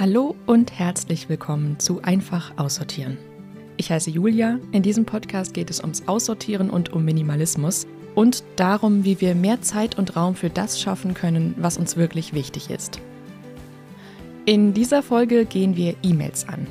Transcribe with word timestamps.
Hallo 0.00 0.36
und 0.46 0.78
herzlich 0.78 1.28
willkommen 1.28 1.80
zu 1.80 2.02
Einfach 2.02 2.56
Aussortieren. 2.56 3.18
Ich 3.76 3.90
heiße 3.90 4.10
Julia. 4.10 4.60
In 4.70 4.84
diesem 4.84 5.04
Podcast 5.04 5.54
geht 5.54 5.70
es 5.70 5.80
ums 5.80 6.06
Aussortieren 6.06 6.70
und 6.70 6.92
um 6.92 7.04
Minimalismus 7.04 7.84
und 8.14 8.44
darum, 8.54 9.04
wie 9.04 9.20
wir 9.20 9.34
mehr 9.34 9.60
Zeit 9.60 9.98
und 9.98 10.14
Raum 10.14 10.36
für 10.36 10.50
das 10.50 10.80
schaffen 10.80 11.14
können, 11.14 11.56
was 11.58 11.78
uns 11.78 11.96
wirklich 11.96 12.32
wichtig 12.32 12.70
ist. 12.70 13.00
In 14.44 14.72
dieser 14.72 15.02
Folge 15.02 15.44
gehen 15.44 15.76
wir 15.76 15.96
E-Mails 16.04 16.46
an. 16.48 16.68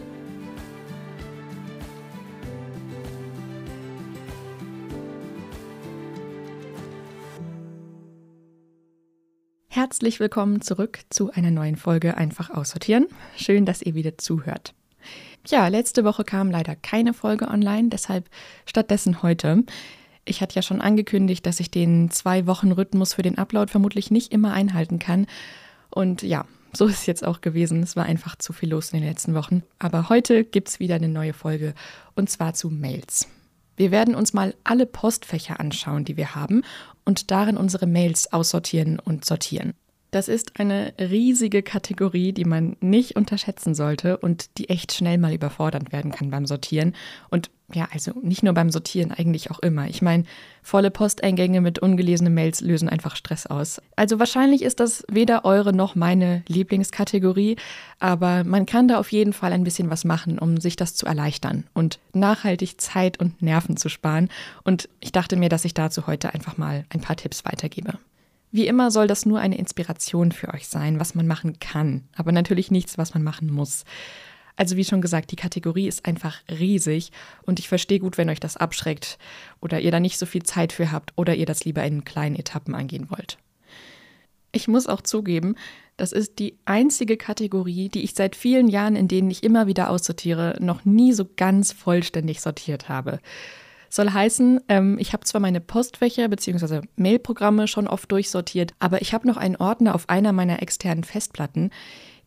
Herzlich 9.88 10.20
willkommen 10.20 10.60
zurück 10.60 11.00
zu 11.10 11.32
einer 11.32 11.50
neuen 11.50 11.78
Folge 11.78 12.18
Einfach 12.18 12.50
aussortieren. 12.50 13.08
Schön, 13.38 13.66
dass 13.66 13.82
ihr 13.82 13.96
wieder 13.96 14.18
zuhört. 14.18 14.74
Ja, 15.48 15.70
letzte 15.70 16.04
Woche 16.04 16.26
kam 16.26 16.52
leider 16.52 16.76
keine 16.76 17.14
Folge 17.14 17.48
online, 17.48 17.88
deshalb 17.88 18.30
stattdessen 18.66 19.24
heute. 19.24 19.64
Ich 20.26 20.42
hatte 20.42 20.56
ja 20.56 20.62
schon 20.62 20.82
angekündigt, 20.82 21.46
dass 21.46 21.62
ich 21.62 21.72
den 21.72 22.12
Zwei-Wochen-Rhythmus 22.12 23.14
für 23.14 23.22
den 23.22 23.38
Upload 23.38 23.72
vermutlich 23.72 24.12
nicht 24.12 24.34
immer 24.34 24.52
einhalten 24.52 25.00
kann. 25.00 25.26
Und 25.90 26.22
ja, 26.22 26.44
so 26.74 26.88
ist 26.88 27.00
es 27.00 27.06
jetzt 27.06 27.26
auch 27.26 27.40
gewesen. 27.40 27.82
Es 27.82 27.96
war 27.96 28.04
einfach 28.04 28.36
zu 28.36 28.52
viel 28.52 28.72
los 28.72 28.92
in 28.92 29.00
den 29.00 29.08
letzten 29.08 29.36
Wochen. 29.36 29.64
Aber 29.80 30.10
heute 30.10 30.44
gibt 30.44 30.68
es 30.68 30.82
wieder 30.82 30.96
eine 30.96 31.08
neue 31.08 31.32
Folge 31.32 31.74
und 32.14 32.30
zwar 32.30 32.54
zu 32.54 32.70
Mails. 32.70 33.30
Wir 33.78 33.92
werden 33.92 34.16
uns 34.16 34.34
mal 34.34 34.56
alle 34.64 34.86
Postfächer 34.86 35.60
anschauen, 35.60 36.04
die 36.04 36.18
wir 36.18 36.36
haben 36.36 36.64
und 37.06 37.32
darin 37.32 37.56
unsere 37.56 37.88
Mails 37.88 38.34
aussortieren 38.34 39.00
und 39.00 39.24
sortieren. 39.24 39.74
Das 40.12 40.28
ist 40.28 40.60
eine 40.60 40.94
riesige 41.00 41.62
Kategorie, 41.62 42.32
die 42.34 42.46
man 42.46 42.76
nicht 42.80 43.16
unterschätzen 43.16 43.76
sollte 43.76 44.18
und 44.18 44.58
die 44.58 44.70
echt 44.70 44.94
schnell 44.94 45.18
mal 45.18 45.34
überfordert 45.34 45.92
werden 45.92 46.12
kann 46.12 46.32
beim 46.32 46.46
Sortieren. 46.46 46.96
Und 47.30 47.52
ja, 47.74 47.90
also 47.92 48.14
nicht 48.22 48.44
nur 48.44 48.54
beim 48.54 48.70
Sortieren, 48.70 49.12
eigentlich 49.12 49.52
auch 49.52 49.60
immer. 49.60 49.88
Ich 49.88 50.02
meine, 50.02 50.24
volle 50.64 50.90
Posteingänge 50.90 51.60
mit 51.60 51.80
ungelesenen 51.80 52.34
Mails 52.34 52.62
lösen 52.62 52.88
einfach 52.88 53.18
Stress 53.18 53.46
aus. 53.46 53.82
Also 53.98 54.20
wahrscheinlich 54.20 54.62
ist 54.62 54.80
das 54.80 55.04
weder 55.12 55.44
eure 55.44 55.74
noch 55.74 55.94
meine 55.94 56.44
Lieblingskategorie, 56.48 57.58
aber 58.00 58.46
man 58.46 58.66
kann 58.66 58.88
da 58.88 58.98
auf 59.00 59.12
jeden 59.12 59.34
Fall 59.34 59.52
ein 59.52 59.66
bisschen 59.66 59.90
was 59.90 60.06
machen, 60.06 60.40
um 60.40 60.62
sich 60.62 60.78
das 60.78 60.96
zu 60.96 61.06
erleichtern 61.06 61.66
und 61.74 62.00
nachhaltig 62.14 62.80
Zeit 62.80 63.20
und 63.20 63.42
Nerven 63.42 63.76
zu 63.76 63.90
sparen. 63.90 64.30
Und 64.64 64.88
ich 65.02 65.12
dachte 65.12 65.36
mir, 65.36 65.50
dass 65.50 65.66
ich 65.66 65.74
dazu 65.74 66.08
heute 66.08 66.34
einfach 66.34 66.58
mal 66.58 66.86
ein 66.90 67.02
paar 67.02 67.18
Tipps 67.18 67.44
weitergebe. 67.44 67.96
Wie 68.52 68.68
immer 68.68 68.92
soll 68.92 69.08
das 69.08 69.26
nur 69.26 69.40
eine 69.40 69.58
Inspiration 69.58 70.32
für 70.32 70.54
euch 70.54 70.70
sein, 70.70 71.02
was 71.02 71.16
man 71.16 71.28
machen 71.28 71.60
kann, 71.60 72.06
aber 72.16 72.32
natürlich 72.32 72.72
nichts, 72.72 72.98
was 72.98 73.14
man 73.14 73.24
machen 73.24 73.52
muss. 73.52 73.84
Also 74.58 74.76
wie 74.76 74.84
schon 74.84 75.02
gesagt, 75.02 75.32
die 75.32 75.36
Kategorie 75.38 75.88
ist 75.88 76.06
einfach 76.06 76.40
riesig 76.50 77.12
und 77.44 77.60
ich 77.60 77.70
verstehe 77.70 78.00
gut, 78.00 78.18
wenn 78.18 78.30
euch 78.30 78.40
das 78.40 78.58
abschreckt 78.58 79.18
oder 79.62 79.80
ihr 79.80 79.92
da 79.92 80.00
nicht 80.00 80.18
so 80.18 80.26
viel 80.26 80.44
Zeit 80.44 80.74
für 80.74 80.92
habt 80.92 81.14
oder 81.16 81.36
ihr 81.36 81.46
das 81.46 81.64
lieber 81.64 81.84
in 81.84 82.04
kleinen 82.04 82.36
Etappen 82.36 82.76
angehen 82.76 83.10
wollt. 83.10 83.38
Ich 84.52 84.68
muss 84.68 84.88
auch 84.88 85.02
zugeben, 85.02 85.56
das 85.96 86.12
ist 86.12 86.40
die 86.40 86.58
einzige 86.66 87.18
Kategorie, 87.18 87.90
die 87.90 88.04
ich 88.04 88.16
seit 88.16 88.36
vielen 88.36 88.68
Jahren, 88.68 88.96
in 88.96 89.08
denen 89.08 89.30
ich 89.30 89.44
immer 89.44 89.68
wieder 89.68 89.92
aussortiere, 89.92 90.58
noch 90.60 90.86
nie 90.86 91.14
so 91.14 91.28
ganz 91.36 91.72
vollständig 91.72 92.42
sortiert 92.42 92.90
habe. 92.90 93.20
Soll 93.90 94.12
heißen, 94.12 94.62
ähm, 94.68 94.98
ich 95.00 95.14
habe 95.14 95.24
zwar 95.24 95.40
meine 95.40 95.62
Postfächer 95.62 96.28
bzw. 96.28 96.82
Mailprogramme 96.96 97.68
schon 97.68 97.88
oft 97.88 98.12
durchsortiert, 98.12 98.74
aber 98.80 99.02
ich 99.02 99.14
habe 99.14 99.28
noch 99.28 99.38
einen 99.38 99.56
Ordner 99.56 99.96
auf 99.96 100.10
einer 100.10 100.34
meiner 100.34 100.62
externen 100.62 101.04
Festplatten, 101.04 101.72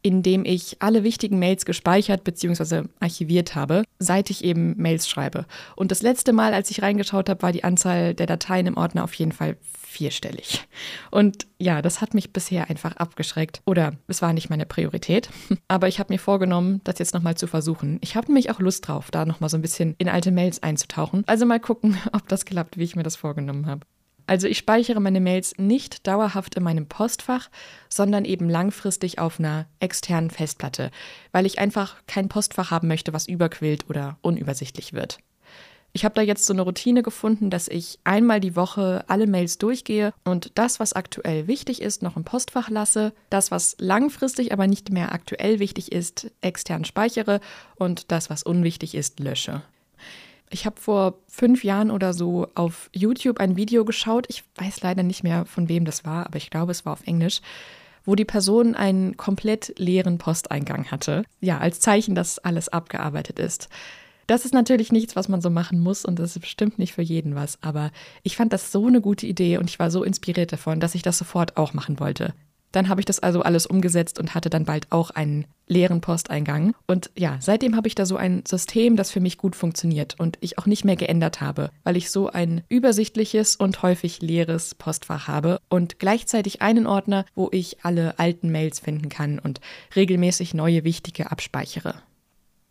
in 0.02 0.22
dem 0.22 0.44
ich 0.44 0.76
alle 0.80 1.04
wichtigen 1.04 1.38
Mails 1.38 1.64
gespeichert 1.64 2.24
bzw. 2.24 2.84
archiviert 3.00 3.54
habe, 3.54 3.84
seit 3.98 4.30
ich 4.30 4.44
eben 4.44 4.74
Mails 4.76 5.08
schreibe. 5.08 5.46
Und 5.76 5.90
das 5.90 6.02
letzte 6.02 6.32
Mal, 6.32 6.54
als 6.54 6.70
ich 6.70 6.82
reingeschaut 6.82 7.28
habe, 7.28 7.42
war 7.42 7.52
die 7.52 7.64
Anzahl 7.64 8.14
der 8.14 8.26
Dateien 8.26 8.66
im 8.66 8.76
Ordner 8.76 9.04
auf 9.04 9.14
jeden 9.14 9.32
Fall 9.32 9.56
vierstellig. 9.90 10.66
Und 11.10 11.46
ja, 11.58 11.82
das 11.82 12.00
hat 12.00 12.14
mich 12.14 12.32
bisher 12.32 12.70
einfach 12.70 12.96
abgeschreckt. 12.96 13.60
Oder 13.66 13.94
es 14.06 14.22
war 14.22 14.32
nicht 14.32 14.48
meine 14.48 14.66
Priorität. 14.66 15.28
Aber 15.68 15.88
ich 15.88 15.98
habe 15.98 16.12
mir 16.12 16.18
vorgenommen, 16.18 16.80
das 16.84 16.98
jetzt 16.98 17.12
nochmal 17.12 17.36
zu 17.36 17.46
versuchen. 17.46 17.98
Ich 18.00 18.14
habe 18.16 18.28
nämlich 18.28 18.50
auch 18.50 18.60
Lust 18.60 18.86
drauf, 18.86 19.10
da 19.10 19.26
nochmal 19.26 19.50
so 19.50 19.58
ein 19.58 19.62
bisschen 19.62 19.96
in 19.98 20.08
alte 20.08 20.30
Mails 20.30 20.62
einzutauchen. 20.62 21.24
Also 21.26 21.44
mal 21.44 21.60
gucken, 21.60 21.98
ob 22.12 22.28
das 22.28 22.44
klappt, 22.44 22.78
wie 22.78 22.84
ich 22.84 22.96
mir 22.96 23.02
das 23.02 23.16
vorgenommen 23.16 23.66
habe. 23.66 23.80
Also 24.30 24.46
ich 24.46 24.58
speichere 24.58 25.00
meine 25.00 25.18
Mails 25.18 25.54
nicht 25.58 26.06
dauerhaft 26.06 26.54
in 26.54 26.62
meinem 26.62 26.86
Postfach, 26.86 27.48
sondern 27.88 28.24
eben 28.24 28.48
langfristig 28.48 29.18
auf 29.18 29.40
einer 29.40 29.66
externen 29.80 30.30
Festplatte, 30.30 30.92
weil 31.32 31.46
ich 31.46 31.58
einfach 31.58 31.96
kein 32.06 32.28
Postfach 32.28 32.70
haben 32.70 32.86
möchte, 32.86 33.12
was 33.12 33.26
überquillt 33.26 33.90
oder 33.90 34.18
unübersichtlich 34.22 34.92
wird. 34.92 35.18
Ich 35.92 36.04
habe 36.04 36.14
da 36.14 36.22
jetzt 36.22 36.46
so 36.46 36.52
eine 36.52 36.62
Routine 36.62 37.02
gefunden, 37.02 37.50
dass 37.50 37.66
ich 37.66 37.98
einmal 38.04 38.38
die 38.38 38.54
Woche 38.54 39.02
alle 39.08 39.26
Mails 39.26 39.58
durchgehe 39.58 40.14
und 40.24 40.52
das, 40.54 40.78
was 40.78 40.92
aktuell 40.92 41.48
wichtig 41.48 41.82
ist, 41.82 42.00
noch 42.00 42.16
im 42.16 42.22
Postfach 42.22 42.70
lasse, 42.70 43.12
das, 43.30 43.50
was 43.50 43.74
langfristig 43.80 44.52
aber 44.52 44.68
nicht 44.68 44.92
mehr 44.92 45.10
aktuell 45.10 45.58
wichtig 45.58 45.90
ist, 45.90 46.30
extern 46.40 46.84
speichere 46.84 47.40
und 47.74 48.12
das, 48.12 48.30
was 48.30 48.44
unwichtig 48.44 48.94
ist, 48.94 49.18
lösche. 49.18 49.62
Ich 50.52 50.66
habe 50.66 50.80
vor 50.80 51.14
fünf 51.28 51.62
Jahren 51.62 51.92
oder 51.92 52.12
so 52.12 52.48
auf 52.56 52.90
YouTube 52.92 53.38
ein 53.38 53.56
Video 53.56 53.84
geschaut. 53.84 54.26
Ich 54.28 54.42
weiß 54.56 54.82
leider 54.82 55.04
nicht 55.04 55.22
mehr, 55.22 55.46
von 55.46 55.68
wem 55.68 55.84
das 55.84 56.04
war, 56.04 56.26
aber 56.26 56.38
ich 56.38 56.50
glaube, 56.50 56.72
es 56.72 56.84
war 56.84 56.92
auf 56.92 57.06
Englisch, 57.06 57.40
wo 58.04 58.16
die 58.16 58.24
Person 58.24 58.74
einen 58.74 59.16
komplett 59.16 59.78
leeren 59.78 60.18
Posteingang 60.18 60.90
hatte. 60.90 61.22
Ja, 61.40 61.58
als 61.58 61.78
Zeichen, 61.78 62.16
dass 62.16 62.40
alles 62.40 62.68
abgearbeitet 62.68 63.38
ist. 63.38 63.68
Das 64.26 64.44
ist 64.44 64.52
natürlich 64.54 64.90
nichts, 64.90 65.14
was 65.14 65.28
man 65.28 65.40
so 65.40 65.50
machen 65.50 65.80
muss 65.80 66.04
und 66.04 66.18
das 66.18 66.36
ist 66.36 66.42
bestimmt 66.42 66.78
nicht 66.78 66.94
für 66.94 67.02
jeden 67.02 67.34
was, 67.34 67.58
aber 67.62 67.90
ich 68.22 68.36
fand 68.36 68.52
das 68.52 68.70
so 68.70 68.86
eine 68.86 69.00
gute 69.00 69.26
Idee 69.26 69.58
und 69.58 69.68
ich 69.68 69.78
war 69.78 69.90
so 69.90 70.04
inspiriert 70.04 70.52
davon, 70.52 70.78
dass 70.78 70.94
ich 70.94 71.02
das 71.02 71.18
sofort 71.18 71.56
auch 71.56 71.74
machen 71.74 71.98
wollte. 71.98 72.32
Dann 72.72 72.88
habe 72.88 73.00
ich 73.00 73.04
das 73.04 73.18
also 73.20 73.42
alles 73.42 73.66
umgesetzt 73.66 74.18
und 74.18 74.34
hatte 74.34 74.50
dann 74.50 74.64
bald 74.64 74.86
auch 74.90 75.10
einen 75.10 75.46
leeren 75.66 76.00
Posteingang. 76.00 76.74
Und 76.86 77.10
ja, 77.16 77.38
seitdem 77.40 77.76
habe 77.76 77.88
ich 77.88 77.94
da 77.94 78.06
so 78.06 78.16
ein 78.16 78.44
System, 78.46 78.96
das 78.96 79.10
für 79.10 79.20
mich 79.20 79.38
gut 79.38 79.56
funktioniert 79.56 80.16
und 80.18 80.36
ich 80.40 80.58
auch 80.58 80.66
nicht 80.66 80.84
mehr 80.84 80.96
geändert 80.96 81.40
habe, 81.40 81.70
weil 81.84 81.96
ich 81.96 82.10
so 82.10 82.30
ein 82.30 82.62
übersichtliches 82.68 83.56
und 83.56 83.82
häufig 83.82 84.20
leeres 84.20 84.74
Postfach 84.74 85.28
habe 85.28 85.60
und 85.68 85.98
gleichzeitig 85.98 86.62
einen 86.62 86.86
Ordner, 86.86 87.24
wo 87.34 87.48
ich 87.52 87.84
alle 87.84 88.18
alten 88.18 88.50
Mails 88.50 88.80
finden 88.80 89.08
kann 89.08 89.38
und 89.38 89.60
regelmäßig 89.94 90.54
neue 90.54 90.84
wichtige 90.84 91.30
abspeichere. 91.30 91.94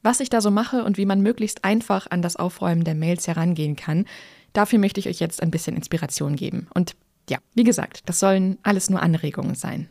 Was 0.02 0.22
ich 0.22 0.30
da 0.30 0.40
so 0.40 0.52
mache 0.52 0.84
und 0.84 0.98
wie 0.98 1.06
man 1.06 1.22
möglichst 1.22 1.66
einfach 1.66 2.08
an 2.10 2.22
das 2.22 2.38
Aufräumen 2.38 2.86
der 2.86 2.96
Mails 2.96 3.28
herangehen 3.28 3.76
kann, 3.76 4.06
dafür 4.54 4.80
möchte 4.80 5.00
ich 5.00 5.10
euch 5.10 5.20
jetzt 5.20 5.42
ein 5.42 5.52
bisschen 5.52 5.76
Inspiration 5.76 6.36
geben. 6.36 6.68
Und 6.74 6.96
ja, 7.30 7.40
wie 7.54 7.64
gesagt, 7.64 8.04
das 8.06 8.20
sollen 8.20 8.58
alles 8.64 8.90
nur 8.90 9.02
Anregungen 9.02 9.56
sein. 9.56 9.90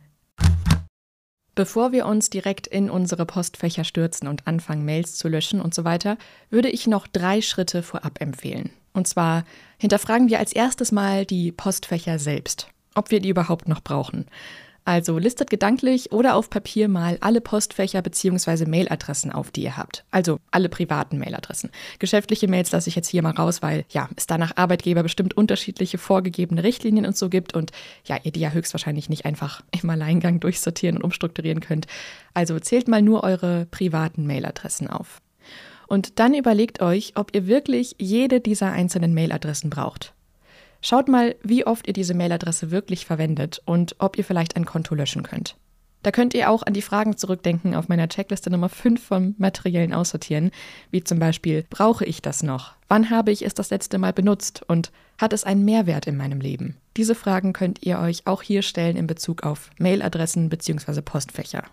Bevor 1.55 1.91
wir 1.91 2.07
uns 2.07 2.31
direkt 2.31 2.69
in 2.69 2.89
unsere 2.89 3.27
Postfächer 3.27 3.83
stürzen 3.83 4.29
und 4.29 4.47
anfangen, 4.47 4.85
Mails 4.85 5.17
zu 5.17 5.27
löschen 5.27 5.61
und 5.61 5.75
so 5.75 5.85
weiter, 5.85 6.17
würde 6.51 6.69
ich 6.69 6.87
noch 6.87 7.09
drei 7.09 7.43
Schritte 7.43 7.83
vorab 7.83 8.21
empfehlen. 8.21 8.71
Und 8.93 9.09
zwar 9.09 9.45
hinterfragen 9.77 10.29
wir 10.29 10.39
als 10.39 10.53
erstes 10.53 10.93
mal 10.93 11.25
die 11.25 11.51
Postfächer 11.51 12.21
selbst, 12.21 12.69
ob 12.95 13.11
wir 13.11 13.19
die 13.19 13.31
überhaupt 13.31 13.67
noch 13.67 13.81
brauchen. 13.81 14.27
Also 14.89 15.19
listet 15.19 15.51
gedanklich 15.51 16.13
oder 16.13 16.35
auf 16.35 16.49
Papier 16.49 16.89
mal 16.89 17.19
alle 17.21 17.43
Postfächer 17.43 18.01
bzw. 18.01 18.65
Mailadressen 18.65 19.31
auf, 19.31 19.51
die 19.51 19.65
ihr 19.65 19.77
habt. 19.77 20.07
Also 20.11 20.41
alle 20.51 20.71
privaten 20.71 21.19
Mailadressen. 21.19 21.69
Geschäftliche 21.99 22.49
Mails 22.49 22.73
lasse 22.73 22.89
ich 22.89 22.97
jetzt 22.97 23.09
hier 23.09 23.23
mal 23.23 23.35
raus, 23.35 23.61
weil 23.61 23.85
ja, 23.91 24.09
es 24.17 24.27
da 24.27 24.39
nach 24.39 24.57
Arbeitgeber 24.57 25.03
bestimmt 25.03 25.37
unterschiedliche 25.37 25.99
vorgegebene 25.99 26.63
Richtlinien 26.63 27.05
und 27.05 27.19
so 27.19 27.29
gibt 27.29 27.53
und 27.53 27.71
ja, 28.07 28.17
ihr 28.23 28.33
die 28.33 28.41
ja 28.41 28.53
höchstwahrscheinlich 28.53 29.11
nicht 29.11 29.27
einfach 29.27 29.61
im 29.83 29.91
Alleingang 29.91 30.41
durchsortieren 30.41 30.97
und 30.97 31.05
umstrukturieren 31.05 31.61
könnt. 31.61 31.87
Also 32.33 32.59
zählt 32.59 32.89
mal 32.89 33.03
nur 33.03 33.25
eure 33.25 33.67
privaten 33.71 34.27
Mailadressen 34.27 34.89
auf. 34.89 35.21
Und 35.87 36.19
dann 36.19 36.33
überlegt 36.33 36.81
euch, 36.81 37.13
ob 37.15 37.37
ihr 37.37 37.47
wirklich 37.47 37.95
jede 37.99 38.41
dieser 38.41 38.73
einzelnen 38.73 39.13
Mailadressen 39.13 39.69
braucht. 39.69 40.15
Schaut 40.81 41.09
mal, 41.09 41.35
wie 41.43 41.67
oft 41.67 41.87
ihr 41.87 41.93
diese 41.93 42.15
Mailadresse 42.15 42.71
wirklich 42.71 43.07
verwendet 43.07 43.61
und 43.65 43.97
ob 43.99 44.17
ihr 44.17 44.25
vielleicht 44.25 44.57
ein 44.57 44.65
Konto 44.65 44.95
löschen 44.95 45.23
könnt. 45.23 45.57
Da 46.03 46.13
könnt 46.13 46.33
ihr 46.33 46.51
auch 46.51 46.63
an 46.63 46.75
die 46.75 46.83
Fragen 46.83 47.17
zurückdenken 47.17 47.75
auf 47.75 47.89
meiner 47.89 48.09
Checkliste 48.09 48.51
Nummer 48.51 48.69
5 48.69 49.03
vom 49.03 49.35
materiellen 49.39 49.93
Aussortieren, 49.93 50.53
wie 50.91 51.03
zum 51.03 51.19
Beispiel, 51.19 51.65
brauche 51.71 52.05
ich 52.05 52.23
das 52.23 52.43
noch? 52.43 52.75
Wann 52.87 53.11
habe 53.11 53.33
ich 53.33 53.45
es 53.45 53.55
das 53.55 53.71
letzte 53.71 53.99
Mal 53.99 54.13
benutzt? 54.13 54.63
Und 54.69 54.93
hat 55.19 55.33
es 55.33 55.43
einen 55.43 55.65
Mehrwert 55.65 56.07
in 56.07 56.17
meinem 56.17 56.41
Leben? 56.41 56.77
Diese 56.97 57.17
Fragen 57.17 57.53
könnt 57.53 57.85
ihr 57.85 57.99
euch 57.99 58.27
auch 58.27 58.43
hier 58.43 58.63
stellen 58.63 58.97
in 58.97 59.09
Bezug 59.09 59.43
auf 59.43 59.71
Mailadressen 59.79 60.49
bzw. 60.49 61.03
Postfächer. 61.03 61.65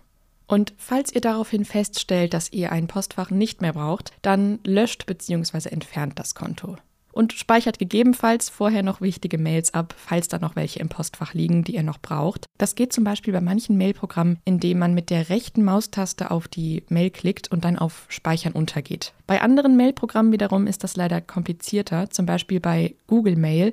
Und 0.48 0.74
falls 0.76 1.12
ihr 1.12 1.20
daraufhin 1.20 1.64
feststellt, 1.64 2.34
dass 2.34 2.52
ihr 2.52 2.72
ein 2.72 2.88
Postfach 2.88 3.30
nicht 3.30 3.62
mehr 3.62 3.72
braucht, 3.72 4.12
dann 4.22 4.58
löscht 4.64 5.06
bzw. 5.06 5.68
entfernt 5.68 6.18
das 6.18 6.34
Konto. 6.34 6.76
Und 7.16 7.32
speichert 7.32 7.78
gegebenenfalls 7.78 8.50
vorher 8.50 8.82
noch 8.82 9.00
wichtige 9.00 9.38
Mails 9.38 9.72
ab, 9.72 9.94
falls 9.96 10.28
da 10.28 10.38
noch 10.38 10.54
welche 10.54 10.80
im 10.80 10.90
Postfach 10.90 11.32
liegen, 11.32 11.64
die 11.64 11.74
ihr 11.74 11.82
noch 11.82 11.98
braucht. 11.98 12.44
Das 12.58 12.74
geht 12.74 12.92
zum 12.92 13.04
Beispiel 13.04 13.32
bei 13.32 13.40
manchen 13.40 13.78
Mailprogrammen, 13.78 14.38
indem 14.44 14.78
man 14.78 14.92
mit 14.92 15.08
der 15.08 15.30
rechten 15.30 15.64
Maustaste 15.64 16.30
auf 16.30 16.46
die 16.46 16.82
Mail 16.90 17.10
klickt 17.10 17.50
und 17.50 17.64
dann 17.64 17.78
auf 17.78 18.04
Speichern 18.08 18.52
untergeht. 18.52 19.14
Bei 19.26 19.40
anderen 19.40 19.76
Mailprogrammen 19.78 20.30
wiederum 20.30 20.66
ist 20.66 20.84
das 20.84 20.96
leider 20.96 21.22
komplizierter, 21.22 22.10
zum 22.10 22.26
Beispiel 22.26 22.60
bei 22.60 22.94
Google 23.06 23.36
Mail. 23.36 23.72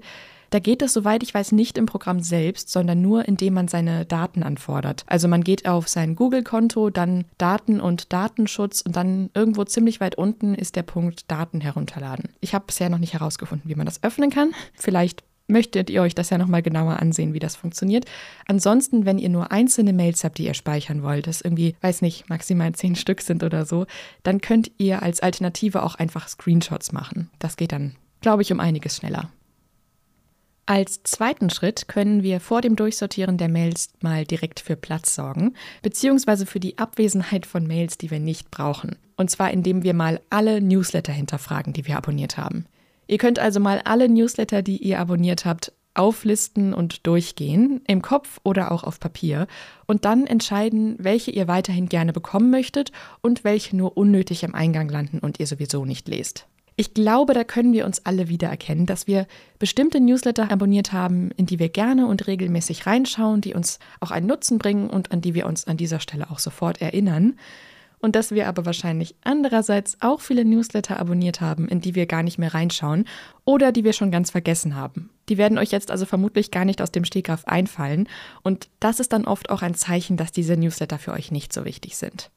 Da 0.54 0.60
geht 0.60 0.84
es, 0.84 0.94
soweit 0.94 1.24
ich 1.24 1.34
weiß, 1.34 1.52
nicht 1.52 1.80
im 1.80 1.88
Programm 1.88 2.20
selbst, 2.20 2.70
sondern 2.70 3.02
nur, 3.02 3.28
indem 3.28 3.56
man 3.56 3.68
seine 3.68 4.06
Daten 4.06 4.44
anfordert. 4.44 5.04
Also 5.08 5.28
man 5.28 5.44
geht 5.44 5.68
auf 5.68 5.88
sein 5.88 6.16
Google-Konto, 6.16 6.92
dann 6.92 7.26
Daten 7.40 7.82
und 7.82 8.14
Datenschutz 8.14 8.82
und 8.82 8.96
dann 8.96 9.32
irgendwo 9.34 9.64
ziemlich 9.64 10.00
weit 10.00 10.16
unten 10.16 10.54
ist 10.54 10.76
der 10.76 10.84
Punkt 10.84 11.32
Daten 11.32 11.60
herunterladen. 11.60 12.30
Ich 12.40 12.54
habe 12.54 12.66
bisher 12.68 12.92
noch 12.92 13.00
nicht 13.00 13.14
herausgefunden, 13.14 13.68
wie 13.68 13.74
man 13.74 13.88
das 13.88 14.04
öffnen 14.04 14.30
kann. 14.30 14.54
Vielleicht 14.76 15.24
möchtet 15.48 15.90
ihr 15.90 16.04
euch 16.04 16.14
das 16.14 16.30
ja 16.30 16.38
nochmal 16.38 16.62
genauer 16.62 17.00
ansehen, 17.00 17.34
wie 17.34 17.40
das 17.40 17.56
funktioniert. 17.56 18.06
Ansonsten, 18.46 19.08
wenn 19.08 19.18
ihr 19.18 19.30
nur 19.30 19.52
einzelne 19.52 19.92
Mails 19.92 20.24
habt, 20.24 20.38
die 20.38 20.46
ihr 20.46 20.54
speichern 20.54 21.02
wollt, 21.02 21.26
das 21.26 21.42
irgendwie, 21.42 21.76
weiß 21.82 22.04
nicht, 22.04 22.30
maximal 22.30 22.72
zehn 22.74 22.96
Stück 22.96 23.22
sind 23.22 23.42
oder 23.42 23.66
so, 23.66 23.88
dann 24.22 24.40
könnt 24.40 24.70
ihr 24.78 25.02
als 25.02 25.20
Alternative 25.20 25.82
auch 25.82 25.96
einfach 25.96 26.28
Screenshots 26.28 26.92
machen. 26.92 27.32
Das 27.40 27.58
geht 27.58 27.72
dann, 27.72 27.96
glaube 28.22 28.44
ich, 28.44 28.52
um 28.52 28.60
einiges 28.60 28.98
schneller. 28.98 29.32
Als 30.66 31.04
zweiten 31.04 31.50
Schritt 31.50 31.90
können 31.90 32.24
wir 32.24 32.40
vor 32.40 32.62
dem 32.62 32.78
Durchsortieren 32.78 33.38
der 33.38 33.50
Mails 33.50 33.90
mal 34.02 34.24
direkt 34.24 34.62
für 34.62 34.78
Platz 34.78 35.14
sorgen, 35.14 35.56
beziehungsweise 35.82 36.46
für 36.46 36.62
die 36.62 36.78
Abwesenheit 36.78 37.46
von 37.46 37.68
Mails, 37.68 37.98
die 37.98 38.10
wir 38.12 38.20
nicht 38.20 38.50
brauchen. 38.50 38.96
Und 39.18 39.30
zwar 39.30 39.52
indem 39.52 39.84
wir 39.84 39.94
mal 39.94 40.22
alle 40.30 40.62
Newsletter 40.62 41.12
hinterfragen, 41.12 41.74
die 41.74 41.86
wir 41.86 41.98
abonniert 41.98 42.38
haben. 42.38 42.66
Ihr 43.08 43.18
könnt 43.18 43.40
also 43.40 43.60
mal 43.60 43.82
alle 43.84 44.08
Newsletter, 44.08 44.62
die 44.62 44.78
ihr 44.78 45.00
abonniert 45.00 45.44
habt, 45.44 45.74
auflisten 45.96 46.74
und 46.74 47.06
durchgehen, 47.06 47.82
im 47.86 48.02
Kopf 48.02 48.40
oder 48.44 48.72
auch 48.72 48.86
auf 48.86 49.02
Papier, 49.02 49.48
und 49.86 50.06
dann 50.06 50.26
entscheiden, 50.26 50.96
welche 50.98 51.32
ihr 51.32 51.50
weiterhin 51.50 51.90
gerne 51.90 52.14
bekommen 52.14 52.50
möchtet 52.50 52.94
und 53.22 53.44
welche 53.44 53.76
nur 53.76 53.98
unnötig 53.98 54.44
im 54.44 54.56
Eingang 54.56 54.88
landen 54.88 55.20
und 55.20 55.42
ihr 55.42 55.48
sowieso 55.48 55.84
nicht 55.84 56.08
lest. 56.08 56.48
Ich 56.76 56.94
glaube, 56.94 57.34
da 57.34 57.44
können 57.44 57.74
wir 57.74 57.86
uns 57.86 58.06
alle 58.06 58.30
wiedererkennen, 58.30 58.86
dass 58.86 59.06
wir 59.06 59.28
bestimmte 59.60 60.00
Newsletter 60.00 60.52
abonniert 60.52 60.92
haben, 60.92 61.30
in 61.32 61.46
die 61.46 61.60
wir 61.60 61.70
gerne 61.70 62.08
und 62.08 62.26
regelmäßig 62.26 62.88
reinschauen, 62.88 63.42
die 63.42 63.54
uns 63.54 63.80
auch 64.00 64.12
einen 64.12 64.28
Nutzen 64.28 64.58
bringen 64.58 64.90
und 64.90 65.12
an 65.12 65.22
die 65.22 65.36
wir 65.36 65.46
uns 65.46 65.68
an 65.68 65.78
dieser 65.78 66.00
Stelle 66.00 66.32
auch 66.32 66.40
sofort 66.40 66.82
erinnern. 66.82 67.36
Und 68.00 68.18
dass 68.18 68.32
wir 68.32 68.50
aber 68.50 68.66
wahrscheinlich 68.66 69.16
andererseits 69.24 69.98
auch 70.02 70.20
viele 70.20 70.44
Newsletter 70.44 71.00
abonniert 71.00 71.40
haben, 71.40 71.70
in 71.70 71.80
die 71.80 71.96
wir 71.96 72.06
gar 72.06 72.22
nicht 72.22 72.38
mehr 72.38 72.54
reinschauen 72.54 73.06
oder 73.46 73.72
die 73.72 73.86
wir 73.86 73.94
schon 73.94 74.12
ganz 74.12 74.32
vergessen 74.32 74.76
haben. 74.76 75.10
Die 75.30 75.38
werden 75.38 75.58
euch 75.58 75.72
jetzt 75.72 75.90
also 75.90 76.06
vermutlich 76.06 76.52
gar 76.52 76.66
nicht 76.66 76.82
aus 76.82 76.92
dem 76.92 77.06
Stegreif 77.06 77.46
einfallen. 77.46 78.10
Und 78.42 78.68
das 78.82 79.00
ist 79.00 79.14
dann 79.14 79.24
oft 79.26 79.50
auch 79.50 79.62
ein 79.62 79.76
Zeichen, 79.76 80.18
dass 80.18 80.34
diese 80.34 80.58
Newsletter 80.58 81.00
für 81.00 81.14
euch 81.14 81.32
nicht 81.32 81.54
so 81.54 81.64
wichtig 81.64 81.96
sind. 81.96 82.30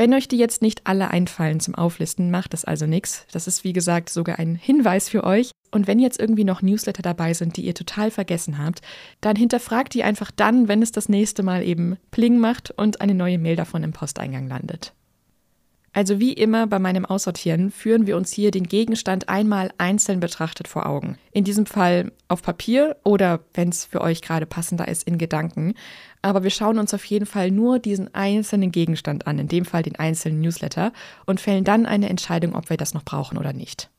Wenn 0.00 0.14
euch 0.14 0.28
die 0.28 0.38
jetzt 0.38 0.62
nicht 0.62 0.86
alle 0.86 1.10
einfallen 1.10 1.60
zum 1.60 1.74
Auflisten, 1.74 2.30
macht 2.30 2.54
es 2.54 2.64
also 2.64 2.86
nichts. 2.86 3.26
Das 3.32 3.46
ist 3.46 3.64
wie 3.64 3.74
gesagt 3.74 4.08
sogar 4.08 4.38
ein 4.38 4.54
Hinweis 4.54 5.10
für 5.10 5.24
euch. 5.24 5.50
Und 5.72 5.86
wenn 5.86 5.98
jetzt 5.98 6.18
irgendwie 6.18 6.44
noch 6.44 6.62
Newsletter 6.62 7.02
dabei 7.02 7.34
sind, 7.34 7.58
die 7.58 7.66
ihr 7.66 7.74
total 7.74 8.10
vergessen 8.10 8.56
habt, 8.56 8.80
dann 9.20 9.36
hinterfragt 9.36 9.92
die 9.92 10.02
einfach 10.02 10.30
dann, 10.30 10.68
wenn 10.68 10.80
es 10.80 10.90
das 10.90 11.10
nächste 11.10 11.42
Mal 11.42 11.62
eben 11.62 11.98
Pling 12.12 12.38
macht 12.38 12.70
und 12.70 13.02
eine 13.02 13.12
neue 13.12 13.36
Mail 13.36 13.56
davon 13.56 13.82
im 13.82 13.92
Posteingang 13.92 14.48
landet. 14.48 14.94
Also 15.92 16.20
wie 16.20 16.32
immer 16.32 16.68
bei 16.68 16.78
meinem 16.78 17.04
Aussortieren 17.04 17.72
führen 17.72 18.06
wir 18.06 18.16
uns 18.16 18.32
hier 18.32 18.52
den 18.52 18.68
Gegenstand 18.68 19.28
einmal 19.28 19.72
einzeln 19.76 20.20
betrachtet 20.20 20.68
vor 20.68 20.86
Augen. 20.86 21.18
In 21.32 21.42
diesem 21.42 21.66
Fall 21.66 22.12
auf 22.28 22.42
Papier 22.42 22.96
oder, 23.02 23.40
wenn 23.54 23.70
es 23.70 23.86
für 23.86 24.00
euch 24.00 24.22
gerade 24.22 24.46
passender 24.46 24.86
ist, 24.86 25.02
in 25.02 25.18
Gedanken. 25.18 25.74
Aber 26.22 26.44
wir 26.44 26.50
schauen 26.50 26.78
uns 26.78 26.94
auf 26.94 27.04
jeden 27.04 27.26
Fall 27.26 27.50
nur 27.50 27.80
diesen 27.80 28.14
einzelnen 28.14 28.70
Gegenstand 28.70 29.26
an, 29.26 29.40
in 29.40 29.48
dem 29.48 29.64
Fall 29.64 29.82
den 29.82 29.96
einzelnen 29.96 30.40
Newsletter, 30.40 30.92
und 31.26 31.40
fällen 31.40 31.64
dann 31.64 31.86
eine 31.86 32.08
Entscheidung, 32.08 32.54
ob 32.54 32.70
wir 32.70 32.76
das 32.76 32.94
noch 32.94 33.04
brauchen 33.04 33.36
oder 33.36 33.52
nicht. 33.52 33.90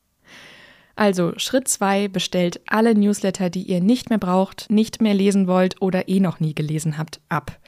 Also 0.96 1.34
Schritt 1.38 1.68
2 1.68 2.08
bestellt 2.08 2.62
alle 2.68 2.96
Newsletter, 2.96 3.50
die 3.50 3.64
ihr 3.64 3.82
nicht 3.82 4.10
mehr 4.10 4.20
braucht, 4.20 4.70
nicht 4.70 5.02
mehr 5.02 5.14
lesen 5.14 5.48
wollt 5.48 5.82
oder 5.82 6.08
eh 6.08 6.20
noch 6.20 6.40
nie 6.40 6.54
gelesen 6.56 6.98
habt, 6.98 7.20
ab. 7.28 7.60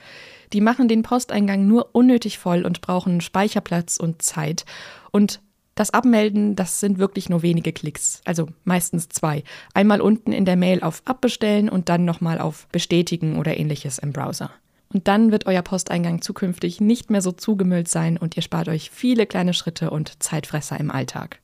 Die 0.54 0.62
machen 0.62 0.88
den 0.88 1.02
Posteingang 1.02 1.68
nur 1.68 1.90
unnötig 1.94 2.38
voll 2.38 2.64
und 2.64 2.82
brauchen 2.82 3.22
Speicherplatz 3.22 3.98
und 3.98 4.22
Zeit. 4.22 4.66
Und 5.12 5.42
das 5.76 5.90
Abmelden, 5.90 6.56
das 6.56 6.80
sind 6.80 7.00
wirklich 7.00 7.30
nur 7.30 7.42
wenige 7.42 7.74
Klicks, 7.74 8.22
also 8.26 8.48
meistens 8.64 9.10
zwei. 9.10 9.44
Einmal 9.74 10.02
unten 10.02 10.32
in 10.32 10.46
der 10.46 10.56
Mail 10.56 10.84
auf 10.84 11.02
Abbestellen 11.06 11.68
und 11.68 11.90
dann 11.90 12.06
nochmal 12.06 12.40
auf 12.40 12.68
Bestätigen 12.68 13.40
oder 13.40 13.58
ähnliches 13.58 13.98
im 13.98 14.14
Browser. 14.14 14.52
Und 14.94 15.08
dann 15.08 15.32
wird 15.32 15.48
euer 15.48 15.64
Posteingang 15.64 16.22
zukünftig 16.22 16.80
nicht 16.80 17.10
mehr 17.10 17.24
so 17.24 17.32
zugemüllt 17.32 17.88
sein 17.88 18.18
und 18.18 18.38
ihr 18.38 18.44
spart 18.44 18.70
euch 18.70 18.92
viele 18.92 19.26
kleine 19.26 19.56
Schritte 19.56 19.90
und 19.90 20.22
Zeitfresser 20.22 20.80
im 20.80 20.92
Alltag. 20.92 21.40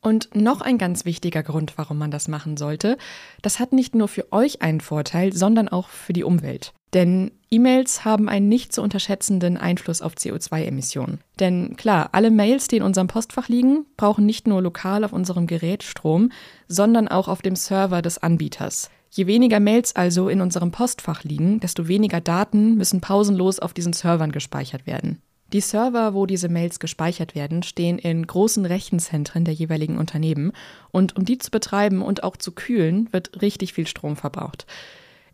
Und 0.00 0.36
noch 0.36 0.60
ein 0.60 0.78
ganz 0.78 1.04
wichtiger 1.04 1.42
Grund, 1.42 1.72
warum 1.76 1.98
man 1.98 2.12
das 2.12 2.28
machen 2.28 2.56
sollte, 2.56 2.98
das 3.42 3.58
hat 3.58 3.72
nicht 3.72 3.96
nur 3.96 4.06
für 4.06 4.30
euch 4.32 4.62
einen 4.62 4.80
Vorteil, 4.80 5.32
sondern 5.32 5.68
auch 5.68 5.88
für 5.88 6.12
die 6.12 6.24
Umwelt. 6.24 6.72
Denn 6.94 7.32
E-Mails 7.50 8.04
haben 8.04 8.28
einen 8.28 8.48
nicht 8.48 8.72
zu 8.72 8.80
unterschätzenden 8.80 9.56
Einfluss 9.56 10.00
auf 10.00 10.14
CO2-Emissionen. 10.14 11.18
Denn 11.40 11.76
klar, 11.76 12.10
alle 12.12 12.30
Mails, 12.30 12.68
die 12.68 12.76
in 12.76 12.82
unserem 12.82 13.08
Postfach 13.08 13.48
liegen, 13.48 13.84
brauchen 13.96 14.24
nicht 14.24 14.46
nur 14.46 14.62
lokal 14.62 15.04
auf 15.04 15.12
unserem 15.12 15.46
Gerät 15.46 15.82
Strom, 15.82 16.30
sondern 16.68 17.08
auch 17.08 17.28
auf 17.28 17.42
dem 17.42 17.56
Server 17.56 18.00
des 18.00 18.18
Anbieters. 18.18 18.90
Je 19.10 19.26
weniger 19.26 19.60
Mails 19.60 19.94
also 19.94 20.28
in 20.28 20.40
unserem 20.40 20.72
Postfach 20.72 21.22
liegen, 21.22 21.60
desto 21.60 21.86
weniger 21.86 22.20
Daten 22.20 22.76
müssen 22.76 23.00
pausenlos 23.00 23.60
auf 23.60 23.74
diesen 23.74 23.92
Servern 23.92 24.32
gespeichert 24.32 24.86
werden. 24.86 25.20
Die 25.52 25.60
Server, 25.60 26.14
wo 26.14 26.26
diese 26.26 26.48
Mails 26.48 26.80
gespeichert 26.80 27.36
werden, 27.36 27.62
stehen 27.62 27.98
in 27.98 28.26
großen 28.26 28.64
Rechenzentren 28.66 29.44
der 29.44 29.54
jeweiligen 29.54 29.98
Unternehmen 29.98 30.52
und 30.90 31.16
um 31.16 31.24
die 31.24 31.38
zu 31.38 31.52
betreiben 31.52 32.02
und 32.02 32.24
auch 32.24 32.36
zu 32.36 32.50
kühlen, 32.50 33.08
wird 33.12 33.40
richtig 33.40 33.72
viel 33.72 33.86
Strom 33.86 34.16
verbraucht. 34.16 34.66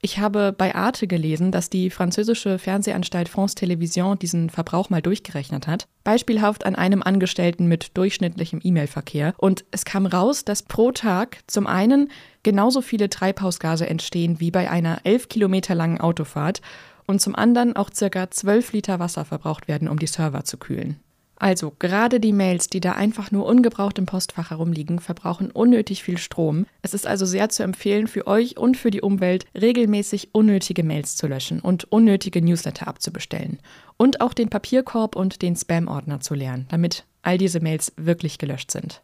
Ich 0.03 0.19
habe 0.19 0.55
bei 0.57 0.75
Arte 0.75 1.07
gelesen, 1.07 1.53
dass 1.53 1.69
die 1.69 1.91
französische 1.91 2.59
Fernsehanstalt 2.59 3.29
France 3.29 3.55
Télévision 3.55 4.19
diesen 4.19 4.49
Verbrauch 4.49 4.89
mal 4.89 5.03
durchgerechnet 5.03 5.67
hat. 5.67 5.89
Beispielhaft 6.05 6.65
an 6.65 6.75
einem 6.75 7.03
Angestellten 7.03 7.67
mit 7.67 7.99
durchschnittlichem 7.99 8.61
E-Mail-Verkehr. 8.63 9.35
Und 9.37 9.67
es 9.71 9.85
kam 9.85 10.07
raus, 10.07 10.47
dass 10.47 10.63
pro 10.63 10.91
Tag 10.93 11.41
zum 11.47 11.67
einen 11.67 12.11
genauso 12.43 12.81
viele 12.81 13.11
Treibhausgase 13.11 13.87
entstehen 13.87 14.41
wie 14.41 14.51
bei 14.51 14.71
einer 14.71 15.01
elf 15.05 15.29
Kilometer 15.29 15.75
langen 15.75 16.01
Autofahrt 16.01 16.63
und 17.07 17.21
zum 17.21 17.37
anderen 17.37 17.77
auch 17.77 17.91
circa 17.93 18.31
12 18.31 18.73
Liter 18.73 19.01
Wasser 19.01 19.27
verbraucht 19.27 19.69
werden, 19.69 19.87
um 19.87 19.99
die 19.99 20.07
Server 20.07 20.45
zu 20.45 20.57
kühlen. 20.57 20.99
Also, 21.41 21.73
gerade 21.79 22.21
die 22.21 22.35
Mails, 22.35 22.69
die 22.69 22.81
da 22.81 22.93
einfach 22.93 23.31
nur 23.31 23.47
ungebraucht 23.47 23.99
im 23.99 24.05
Postfach 24.05 24.51
herumliegen, 24.51 25.01
verbrauchen 25.01 25.51
unnötig 25.51 26.03
viel 26.03 26.19
Strom. 26.19 26.67
Es 26.83 26.93
ist 26.93 27.07
also 27.07 27.25
sehr 27.25 27.49
zu 27.49 27.63
empfehlen, 27.63 28.09
für 28.09 28.27
euch 28.27 28.59
und 28.59 28.77
für 28.77 28.91
die 28.91 29.01
Umwelt 29.01 29.47
regelmäßig 29.59 30.35
unnötige 30.35 30.85
Mails 30.85 31.17
zu 31.17 31.27
löschen 31.27 31.61
und 31.61 31.91
unnötige 31.91 32.43
Newsletter 32.43 32.87
abzubestellen. 32.87 33.59
Und 33.97 34.21
auch 34.21 34.35
den 34.35 34.51
Papierkorb 34.51 35.17
und 35.17 35.41
den 35.41 35.57
Spam-Ordner 35.57 36.21
zu 36.21 36.35
leeren, 36.35 36.67
damit 36.69 37.07
all 37.23 37.39
diese 37.39 37.61
Mails 37.61 37.95
wirklich 37.97 38.37
gelöscht 38.37 38.71
sind. 38.71 39.01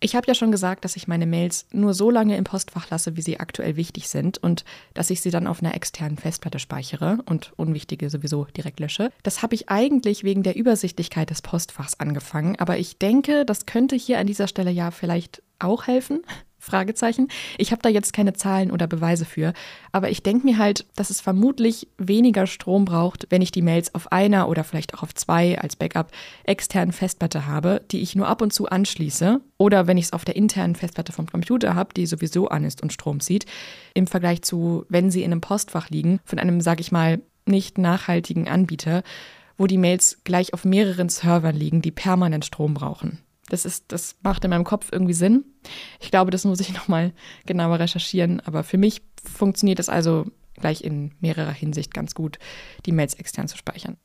Ich 0.00 0.14
habe 0.14 0.28
ja 0.28 0.34
schon 0.34 0.52
gesagt, 0.52 0.84
dass 0.84 0.94
ich 0.94 1.08
meine 1.08 1.26
Mails 1.26 1.66
nur 1.72 1.92
so 1.92 2.10
lange 2.10 2.36
im 2.36 2.44
Postfach 2.44 2.88
lasse, 2.88 3.16
wie 3.16 3.22
sie 3.22 3.40
aktuell 3.40 3.74
wichtig 3.76 4.08
sind 4.08 4.38
und 4.38 4.64
dass 4.94 5.10
ich 5.10 5.20
sie 5.20 5.30
dann 5.30 5.48
auf 5.48 5.60
einer 5.60 5.74
externen 5.74 6.18
Festplatte 6.18 6.60
speichere 6.60 7.18
und 7.26 7.52
unwichtige 7.56 8.08
sowieso 8.08 8.44
direkt 8.44 8.78
lösche. 8.78 9.10
Das 9.24 9.42
habe 9.42 9.56
ich 9.56 9.70
eigentlich 9.70 10.22
wegen 10.22 10.44
der 10.44 10.54
Übersichtlichkeit 10.54 11.30
des 11.30 11.42
Postfachs 11.42 11.98
angefangen, 11.98 12.56
aber 12.60 12.78
ich 12.78 12.98
denke, 12.98 13.44
das 13.44 13.66
könnte 13.66 13.96
hier 13.96 14.18
an 14.20 14.28
dieser 14.28 14.46
Stelle 14.46 14.70
ja 14.70 14.92
vielleicht 14.92 15.42
auch 15.58 15.88
helfen. 15.88 16.22
Fragezeichen. 16.58 17.28
Ich 17.56 17.72
habe 17.72 17.82
da 17.82 17.88
jetzt 17.88 18.12
keine 18.12 18.32
Zahlen 18.32 18.70
oder 18.70 18.86
Beweise 18.86 19.24
für, 19.24 19.52
aber 19.92 20.10
ich 20.10 20.22
denke 20.22 20.46
mir 20.46 20.58
halt, 20.58 20.86
dass 20.96 21.10
es 21.10 21.20
vermutlich 21.20 21.88
weniger 21.98 22.46
Strom 22.46 22.84
braucht, 22.84 23.26
wenn 23.30 23.42
ich 23.42 23.52
die 23.52 23.62
Mails 23.62 23.94
auf 23.94 24.12
einer 24.12 24.48
oder 24.48 24.64
vielleicht 24.64 24.94
auch 24.94 25.02
auf 25.02 25.14
zwei 25.14 25.58
als 25.58 25.76
Backup 25.76 26.10
externen 26.44 26.92
Festplatte 26.92 27.46
habe, 27.46 27.82
die 27.90 28.00
ich 28.00 28.16
nur 28.16 28.28
ab 28.28 28.42
und 28.42 28.52
zu 28.52 28.68
anschließe, 28.68 29.40
oder 29.56 29.86
wenn 29.86 29.98
ich 29.98 30.06
es 30.06 30.12
auf 30.12 30.24
der 30.24 30.36
internen 30.36 30.76
Festplatte 30.76 31.12
vom 31.12 31.26
Computer 31.26 31.74
habe, 31.74 31.94
die 31.94 32.06
sowieso 32.06 32.48
an 32.48 32.64
ist 32.64 32.82
und 32.82 32.92
Strom 32.92 33.20
zieht, 33.20 33.46
im 33.94 34.06
Vergleich 34.06 34.42
zu, 34.42 34.84
wenn 34.88 35.10
sie 35.10 35.22
in 35.22 35.32
einem 35.32 35.40
Postfach 35.40 35.90
liegen, 35.90 36.20
von 36.24 36.38
einem, 36.38 36.60
sag 36.60 36.80
ich 36.80 36.92
mal, 36.92 37.20
nicht 37.46 37.78
nachhaltigen 37.78 38.48
Anbieter, 38.48 39.02
wo 39.56 39.66
die 39.66 39.78
Mails 39.78 40.18
gleich 40.24 40.54
auf 40.54 40.64
mehreren 40.64 41.08
Servern 41.08 41.56
liegen, 41.56 41.82
die 41.82 41.90
permanent 41.90 42.44
Strom 42.44 42.74
brauchen. 42.74 43.18
Das, 43.48 43.64
ist, 43.64 43.86
das 43.88 44.16
macht 44.22 44.44
in 44.44 44.50
meinem 44.50 44.64
Kopf 44.64 44.88
irgendwie 44.92 45.14
Sinn. 45.14 45.44
Ich 46.00 46.10
glaube, 46.10 46.30
das 46.30 46.44
muss 46.44 46.60
ich 46.60 46.72
nochmal 46.74 47.12
genauer 47.46 47.78
recherchieren. 47.78 48.40
Aber 48.40 48.64
für 48.64 48.78
mich 48.78 49.02
funktioniert 49.22 49.78
es 49.78 49.88
also 49.88 50.26
gleich 50.54 50.82
in 50.82 51.12
mehrerer 51.20 51.52
Hinsicht 51.52 51.94
ganz 51.94 52.14
gut, 52.14 52.38
die 52.86 52.92
Mails 52.92 53.14
extern 53.14 53.48
zu 53.48 53.56
speichern. 53.56 53.96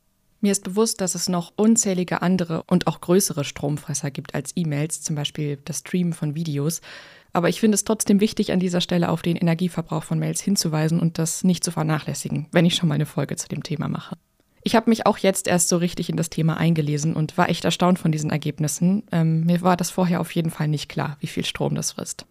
Mir 0.44 0.52
ist 0.52 0.66
bewusst, 0.66 1.00
dass 1.00 1.16
es 1.16 1.30
noch 1.30 1.54
unzählige 1.56 2.22
andere 2.22 2.64
und 2.64 2.88
auch 2.88 3.00
größere 3.00 3.46
Stromfresser 3.46 4.12
gibt 4.12 4.36
als 4.36 4.52
E-Mails, 4.56 5.02
zum 5.02 5.16
Beispiel 5.16 5.58
das 5.64 5.80
Streamen 5.80 6.12
von 6.12 6.36
Videos. 6.36 6.82
Aber 7.32 7.48
ich 7.48 7.62
finde 7.62 7.76
es 7.76 7.86
trotzdem 7.86 8.20
wichtig, 8.20 8.52
an 8.52 8.60
dieser 8.60 8.82
Stelle 8.82 9.08
auf 9.08 9.22
den 9.22 9.38
Energieverbrauch 9.38 10.04
von 10.04 10.20
Mails 10.20 10.42
hinzuweisen 10.42 11.00
und 11.00 11.18
das 11.18 11.46
nicht 11.46 11.64
zu 11.64 11.72
vernachlässigen, 11.72 12.48
wenn 12.52 12.66
ich 12.66 12.76
schon 12.76 12.90
mal 12.90 12.96
eine 12.96 13.06
Folge 13.06 13.38
zu 13.38 13.48
dem 13.48 13.64
Thema 13.64 13.88
mache. 13.88 14.18
Ich 14.66 14.76
habe 14.76 14.90
mich 14.90 15.06
auch 15.06 15.18
jetzt 15.18 15.48
erst 15.48 15.68
so 15.68 15.78
richtig 15.78 16.10
in 16.10 16.16
das 16.16 16.30
Thema 16.30 16.58
eingelesen 16.58 17.14
und 17.14 17.38
war 17.38 17.50
echt 17.50 17.66
erstaunt 17.66 18.00
von 18.00 18.12
diesen 18.12 18.30
Ergebnissen. 18.30 19.04
Ähm, 19.12 19.42
mir 19.46 19.62
war 19.62 19.76
das 19.76 19.90
vorher 19.90 20.22
auf 20.22 20.32
jeden 20.34 20.52
Fall 20.52 20.70
nicht 20.70 20.88
klar, 20.88 21.18
wie 21.20 21.28
viel 21.28 21.44
Strom 21.44 21.76
das 21.76 21.92
frisst. 21.92 22.26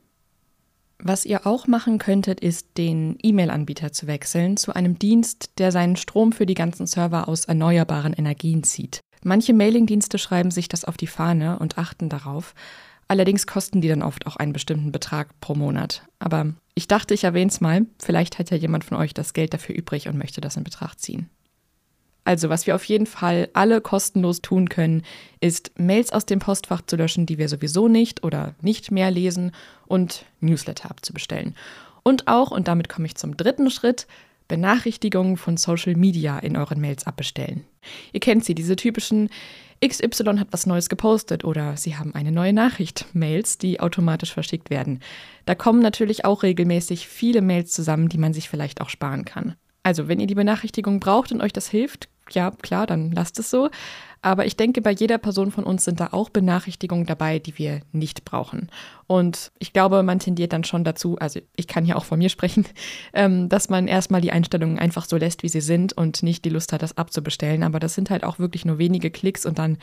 Was 1.04 1.26
ihr 1.26 1.46
auch 1.46 1.66
machen 1.66 1.98
könntet, 1.98 2.40
ist, 2.40 2.78
den 2.78 3.18
E-Mail-Anbieter 3.22 3.92
zu 3.92 4.06
wechseln 4.06 4.56
zu 4.56 4.72
einem 4.72 4.98
Dienst, 4.98 5.58
der 5.58 5.72
seinen 5.72 5.96
Strom 5.96 6.32
für 6.32 6.46
die 6.46 6.54
ganzen 6.54 6.86
Server 6.86 7.28
aus 7.28 7.44
erneuerbaren 7.44 8.12
Energien 8.12 8.62
zieht. 8.62 9.00
Manche 9.24 9.52
Mailing-Dienste 9.52 10.18
schreiben 10.18 10.50
sich 10.50 10.68
das 10.68 10.84
auf 10.84 10.96
die 10.96 11.08
Fahne 11.08 11.58
und 11.58 11.76
achten 11.76 12.08
darauf. 12.08 12.54
Allerdings 13.08 13.46
kosten 13.46 13.80
die 13.80 13.88
dann 13.88 14.02
oft 14.02 14.26
auch 14.26 14.36
einen 14.36 14.52
bestimmten 14.52 14.92
Betrag 14.92 15.38
pro 15.40 15.54
Monat. 15.54 16.06
Aber 16.18 16.54
ich 16.74 16.88
dachte, 16.88 17.14
ich 17.14 17.24
erwähne 17.24 17.50
es 17.50 17.60
mal. 17.60 17.84
Vielleicht 18.00 18.38
hat 18.38 18.50
ja 18.50 18.56
jemand 18.56 18.84
von 18.84 18.96
euch 18.96 19.12
das 19.12 19.34
Geld 19.34 19.52
dafür 19.52 19.74
übrig 19.74 20.08
und 20.08 20.16
möchte 20.16 20.40
das 20.40 20.56
in 20.56 20.64
Betracht 20.64 21.00
ziehen. 21.00 21.28
Also, 22.24 22.48
was 22.48 22.66
wir 22.66 22.74
auf 22.74 22.84
jeden 22.84 23.06
Fall 23.06 23.48
alle 23.52 23.80
kostenlos 23.80 24.42
tun 24.42 24.68
können, 24.68 25.02
ist 25.40 25.72
Mails 25.76 26.12
aus 26.12 26.24
dem 26.24 26.38
Postfach 26.38 26.82
zu 26.86 26.96
löschen, 26.96 27.26
die 27.26 27.38
wir 27.38 27.48
sowieso 27.48 27.88
nicht 27.88 28.22
oder 28.22 28.54
nicht 28.60 28.92
mehr 28.92 29.10
lesen 29.10 29.50
und 29.86 30.24
Newsletter 30.40 30.90
abzubestellen. 30.90 31.56
Und 32.04 32.28
auch, 32.28 32.50
und 32.50 32.68
damit 32.68 32.88
komme 32.88 33.06
ich 33.06 33.16
zum 33.16 33.36
dritten 33.36 33.70
Schritt, 33.70 34.06
Benachrichtigungen 34.48 35.36
von 35.36 35.56
Social 35.56 35.96
Media 35.96 36.38
in 36.38 36.56
euren 36.56 36.80
Mails 36.80 37.06
abbestellen. 37.06 37.64
Ihr 38.12 38.20
kennt 38.20 38.44
sie, 38.44 38.54
diese 38.54 38.76
typischen 38.76 39.30
XY 39.84 40.38
hat 40.38 40.48
was 40.52 40.66
Neues 40.66 40.88
gepostet 40.88 41.44
oder 41.44 41.76
Sie 41.76 41.96
haben 41.96 42.14
eine 42.14 42.30
neue 42.30 42.52
Nachricht, 42.52 43.06
Mails, 43.14 43.58
die 43.58 43.80
automatisch 43.80 44.32
verschickt 44.32 44.70
werden. 44.70 45.00
Da 45.44 45.56
kommen 45.56 45.80
natürlich 45.80 46.24
auch 46.24 46.44
regelmäßig 46.44 47.08
viele 47.08 47.42
Mails 47.42 47.72
zusammen, 47.72 48.08
die 48.08 48.18
man 48.18 48.32
sich 48.32 48.48
vielleicht 48.48 48.80
auch 48.80 48.90
sparen 48.90 49.24
kann. 49.24 49.56
Also, 49.82 50.06
wenn 50.06 50.20
ihr 50.20 50.28
die 50.28 50.36
Benachrichtigung 50.36 51.00
braucht 51.00 51.32
und 51.32 51.40
euch 51.40 51.52
das 51.52 51.68
hilft, 51.68 52.08
ja, 52.30 52.50
klar, 52.50 52.86
dann 52.86 53.10
lasst 53.12 53.38
es 53.38 53.50
so. 53.50 53.70
Aber 54.24 54.46
ich 54.46 54.56
denke, 54.56 54.80
bei 54.80 54.92
jeder 54.92 55.18
Person 55.18 55.50
von 55.50 55.64
uns 55.64 55.84
sind 55.84 55.98
da 55.98 56.10
auch 56.12 56.30
Benachrichtigungen 56.30 57.06
dabei, 57.06 57.40
die 57.40 57.58
wir 57.58 57.80
nicht 57.90 58.24
brauchen. 58.24 58.70
Und 59.08 59.50
ich 59.58 59.72
glaube, 59.72 60.04
man 60.04 60.20
tendiert 60.20 60.52
dann 60.52 60.62
schon 60.62 60.84
dazu, 60.84 61.18
also 61.18 61.40
ich 61.56 61.66
kann 61.66 61.84
hier 61.84 61.96
auch 61.96 62.04
von 62.04 62.20
mir 62.20 62.28
sprechen, 62.28 62.64
ähm, 63.12 63.48
dass 63.48 63.68
man 63.68 63.88
erstmal 63.88 64.20
die 64.20 64.30
Einstellungen 64.30 64.78
einfach 64.78 65.06
so 65.06 65.16
lässt, 65.16 65.42
wie 65.42 65.48
sie 65.48 65.60
sind 65.60 65.92
und 65.92 66.22
nicht 66.22 66.44
die 66.44 66.50
Lust 66.50 66.72
hat, 66.72 66.82
das 66.82 66.96
abzubestellen. 66.96 67.64
Aber 67.64 67.80
das 67.80 67.94
sind 67.94 68.10
halt 68.10 68.22
auch 68.22 68.38
wirklich 68.38 68.64
nur 68.64 68.78
wenige 68.78 69.10
Klicks 69.10 69.44
und 69.44 69.58
dann 69.58 69.78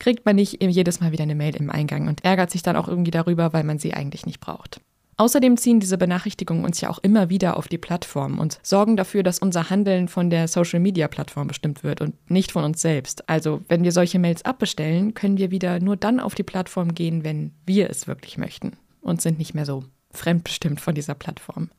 kriegt 0.00 0.26
man 0.26 0.36
nicht 0.36 0.60
jedes 0.60 1.00
Mal 1.00 1.12
wieder 1.12 1.22
eine 1.22 1.36
Mail 1.36 1.54
im 1.54 1.70
Eingang 1.70 2.08
und 2.08 2.24
ärgert 2.24 2.50
sich 2.50 2.62
dann 2.62 2.76
auch 2.76 2.88
irgendwie 2.88 3.12
darüber, 3.12 3.52
weil 3.52 3.64
man 3.64 3.78
sie 3.78 3.94
eigentlich 3.94 4.26
nicht 4.26 4.40
braucht. 4.40 4.80
Außerdem 5.18 5.56
ziehen 5.56 5.80
diese 5.80 5.96
Benachrichtigungen 5.96 6.64
uns 6.64 6.80
ja 6.82 6.90
auch 6.90 6.98
immer 6.98 7.30
wieder 7.30 7.56
auf 7.56 7.68
die 7.68 7.78
Plattform 7.78 8.38
und 8.38 8.58
sorgen 8.62 8.98
dafür, 8.98 9.22
dass 9.22 9.38
unser 9.38 9.70
Handeln 9.70 10.08
von 10.08 10.28
der 10.28 10.46
Social-Media-Plattform 10.46 11.48
bestimmt 11.48 11.82
wird 11.82 12.02
und 12.02 12.30
nicht 12.30 12.52
von 12.52 12.64
uns 12.64 12.82
selbst. 12.82 13.26
Also 13.28 13.62
wenn 13.68 13.82
wir 13.82 13.92
solche 13.92 14.18
Mails 14.18 14.44
abbestellen, 14.44 15.14
können 15.14 15.38
wir 15.38 15.50
wieder 15.50 15.80
nur 15.80 15.96
dann 15.96 16.20
auf 16.20 16.34
die 16.34 16.42
Plattform 16.42 16.94
gehen, 16.94 17.24
wenn 17.24 17.52
wir 17.64 17.88
es 17.88 18.06
wirklich 18.06 18.36
möchten 18.36 18.76
und 19.00 19.22
sind 19.22 19.38
nicht 19.38 19.54
mehr 19.54 19.64
so 19.64 19.84
fremdbestimmt 20.10 20.82
von 20.82 20.94
dieser 20.94 21.14
Plattform. 21.14 21.70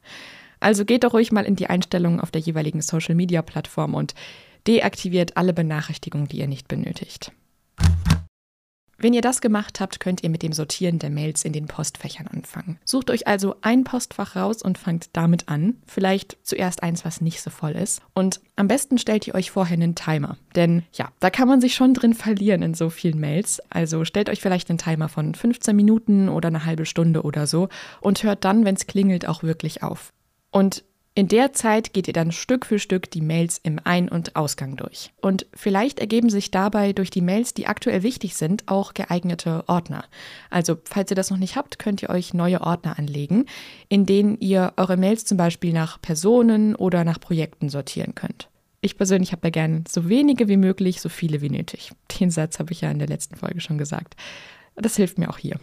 Also 0.59 0.83
geht 0.83 1.03
doch 1.03 1.13
ruhig 1.13 1.31
mal 1.31 1.45
in 1.45 1.55
die 1.55 1.67
Einstellungen 1.67 2.19
auf 2.19 2.31
der 2.31 2.41
jeweiligen 2.41 2.81
Social-Media-Plattform 2.81 3.93
und 3.93 4.15
deaktiviert 4.65 5.37
alle 5.37 5.53
Benachrichtigungen, 5.53 6.27
die 6.27 6.39
ihr 6.39 6.47
nicht 6.47 6.67
benötigt. 6.67 7.31
Wenn 8.99 9.13
ihr 9.13 9.21
das 9.21 9.41
gemacht 9.41 9.79
habt, 9.79 9.99
könnt 9.99 10.23
ihr 10.23 10.29
mit 10.29 10.41
dem 10.41 10.53
Sortieren 10.53 10.97
der 10.97 11.11
Mails 11.11 11.45
in 11.45 11.53
den 11.53 11.67
Postfächern 11.67 12.27
anfangen. 12.27 12.79
Sucht 12.83 13.11
euch 13.11 13.27
also 13.27 13.55
ein 13.61 13.83
Postfach 13.83 14.35
raus 14.35 14.63
und 14.63 14.79
fangt 14.79 15.09
damit 15.13 15.49
an. 15.49 15.75
Vielleicht 15.85 16.37
zuerst 16.41 16.81
eins, 16.81 17.05
was 17.05 17.21
nicht 17.21 17.41
so 17.41 17.51
voll 17.51 17.73
ist. 17.73 18.01
Und 18.15 18.41
am 18.55 18.67
besten 18.67 18.97
stellt 18.97 19.27
ihr 19.27 19.35
euch 19.35 19.51
vorher 19.51 19.75
einen 19.75 19.93
Timer. 19.93 20.37
Denn 20.55 20.83
ja, 20.93 21.09
da 21.19 21.29
kann 21.29 21.47
man 21.47 21.61
sich 21.61 21.75
schon 21.75 21.93
drin 21.93 22.15
verlieren 22.15 22.63
in 22.63 22.73
so 22.73 22.89
vielen 22.89 23.19
Mails. 23.19 23.61
Also 23.69 24.03
stellt 24.03 24.29
euch 24.29 24.41
vielleicht 24.41 24.69
einen 24.69 24.79
Timer 24.79 25.09
von 25.09 25.35
15 25.35 25.75
Minuten 25.75 26.27
oder 26.27 26.47
eine 26.47 26.65
halbe 26.65 26.87
Stunde 26.87 27.21
oder 27.21 27.45
so 27.45 27.69
und 28.01 28.23
hört 28.23 28.45
dann, 28.45 28.65
wenn 28.65 28.75
es 28.75 28.87
klingelt, 28.87 29.27
auch 29.27 29.43
wirklich 29.43 29.83
auf. 29.83 30.11
Und 30.49 30.83
in 31.17 31.27
der 31.27 31.51
Zeit 31.51 31.93
geht 31.93 32.07
ihr 32.07 32.13
dann 32.13 32.31
Stück 32.31 32.63
für 32.63 32.77
Stück 32.77 33.09
die 33.09 33.21
Mails 33.21 33.59
im 33.63 33.79
Ein- 33.83 34.07
und 34.07 34.35
Ausgang 34.35 34.75
durch. 34.75 35.11
Und 35.19 35.47
vielleicht 35.51 35.97
ergeben 35.97 36.29
sich 36.29 36.51
dabei 36.51 36.93
durch 36.93 37.09
die 37.09 37.21
Mails, 37.21 37.55
die 37.55 37.65
aktuell 37.65 38.03
wichtig 38.03 38.35
sind, 38.35 38.67
auch 38.67 38.93
geeignete 38.93 39.63
Ordner. 39.65 40.05
Also, 40.51 40.77
falls 40.83 41.09
ihr 41.09 41.15
das 41.15 41.31
noch 41.31 41.39
nicht 41.39 41.55
habt, 41.55 41.79
könnt 41.79 42.03
ihr 42.03 42.11
euch 42.11 42.35
neue 42.35 42.61
Ordner 42.61 42.99
anlegen, 42.99 43.45
in 43.89 44.05
denen 44.05 44.39
ihr 44.39 44.73
eure 44.77 44.95
Mails 44.95 45.25
zum 45.25 45.39
Beispiel 45.39 45.73
nach 45.73 45.99
Personen 45.99 46.75
oder 46.75 47.03
nach 47.03 47.19
Projekten 47.19 47.69
sortieren 47.69 48.13
könnt. 48.13 48.47
Ich 48.81 48.95
persönlich 48.95 49.31
habe 49.31 49.41
da 49.41 49.49
gerne 49.49 49.85
so 49.89 50.09
wenige 50.09 50.47
wie 50.47 50.57
möglich, 50.57 51.01
so 51.01 51.09
viele 51.09 51.41
wie 51.41 51.49
nötig. 51.49 51.93
Den 52.19 52.29
Satz 52.29 52.59
habe 52.59 52.73
ich 52.73 52.81
ja 52.81 52.91
in 52.91 52.99
der 52.99 53.07
letzten 53.07 53.37
Folge 53.37 53.59
schon 53.59 53.79
gesagt. 53.79 54.15
Das 54.75 54.97
hilft 54.97 55.17
mir 55.17 55.31
auch 55.31 55.39
hier. 55.39 55.59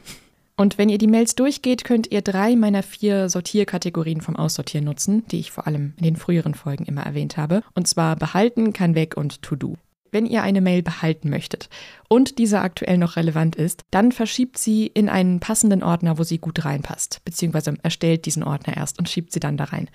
Und 0.57 0.79
wenn 0.79 0.89
ihr 0.89 0.99
die 0.99 1.09
Mails 1.09 1.35
durchgeht, 1.35 1.85
könnt 1.85 2.13
ihr 2.13 2.23
drei 2.23 2.55
meiner 2.55 2.85
vier 2.85 3.29
Sortierkategorien 3.29 4.21
vom 4.21 4.37
Aussortieren 4.37 4.85
nutzen, 4.85 5.27
die 5.29 5.41
ich 5.41 5.51
vor 5.51 5.67
allem 5.67 5.95
in 5.97 6.05
den 6.05 6.17
früheren 6.17 6.55
Folgen 6.55 6.85
immer 6.85 7.03
erwähnt 7.03 7.37
habe. 7.37 7.63
Und 7.75 7.89
zwar 7.89 8.15
behalten, 8.15 8.73
kann 8.73 8.95
weg 8.95 9.17
und 9.17 9.43
to 9.43 9.57
do. 9.57 9.77
Wenn 10.13 10.27
ihr 10.27 10.45
eine 10.45 10.61
Mail 10.61 10.85
behalten 10.85 11.29
möchtet 11.29 11.69
und 12.09 12.39
diese 12.39 12.61
aktuell 12.61 12.99
noch 12.99 13.17
relevant 13.17 13.57
ist, 13.57 13.83
dann 13.91 14.13
verschiebt 14.13 14.59
sie 14.59 14.87
in 14.87 15.09
einen 15.09 15.41
passenden 15.41 15.83
Ordner, 15.83 16.19
wo 16.19 16.23
sie 16.23 16.39
gut 16.39 16.65
reinpasst, 16.65 17.21
beziehungsweise 17.25 17.75
erstellt 17.83 18.25
diesen 18.25 18.45
Ordner 18.45 18.77
erst 18.77 19.01
und 19.01 19.09
schiebt 19.09 19.33
sie 19.33 19.41
dann 19.41 19.57
da 19.57 19.65
rein. 19.65 19.89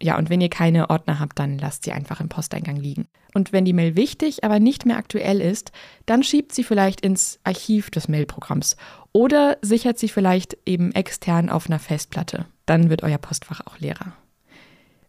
Ja, 0.00 0.16
und 0.16 0.30
wenn 0.30 0.40
ihr 0.40 0.48
keine 0.48 0.90
Ordner 0.90 1.18
habt, 1.18 1.38
dann 1.38 1.58
lasst 1.58 1.84
sie 1.84 1.92
einfach 1.92 2.20
im 2.20 2.28
Posteingang 2.28 2.76
liegen. 2.76 3.08
Und 3.34 3.52
wenn 3.52 3.64
die 3.64 3.72
Mail 3.72 3.96
wichtig, 3.96 4.44
aber 4.44 4.60
nicht 4.60 4.86
mehr 4.86 4.96
aktuell 4.96 5.40
ist, 5.40 5.72
dann 6.06 6.22
schiebt 6.22 6.52
sie 6.54 6.62
vielleicht 6.62 7.00
ins 7.00 7.40
Archiv 7.42 7.90
des 7.90 8.08
Mailprogramms 8.08 8.76
oder 9.12 9.58
sichert 9.60 9.98
sie 9.98 10.08
vielleicht 10.08 10.56
eben 10.66 10.92
extern 10.92 11.50
auf 11.50 11.66
einer 11.66 11.80
Festplatte. 11.80 12.46
Dann 12.66 12.90
wird 12.90 13.02
euer 13.02 13.18
Postfach 13.18 13.60
auch 13.66 13.78
leerer. 13.78 14.12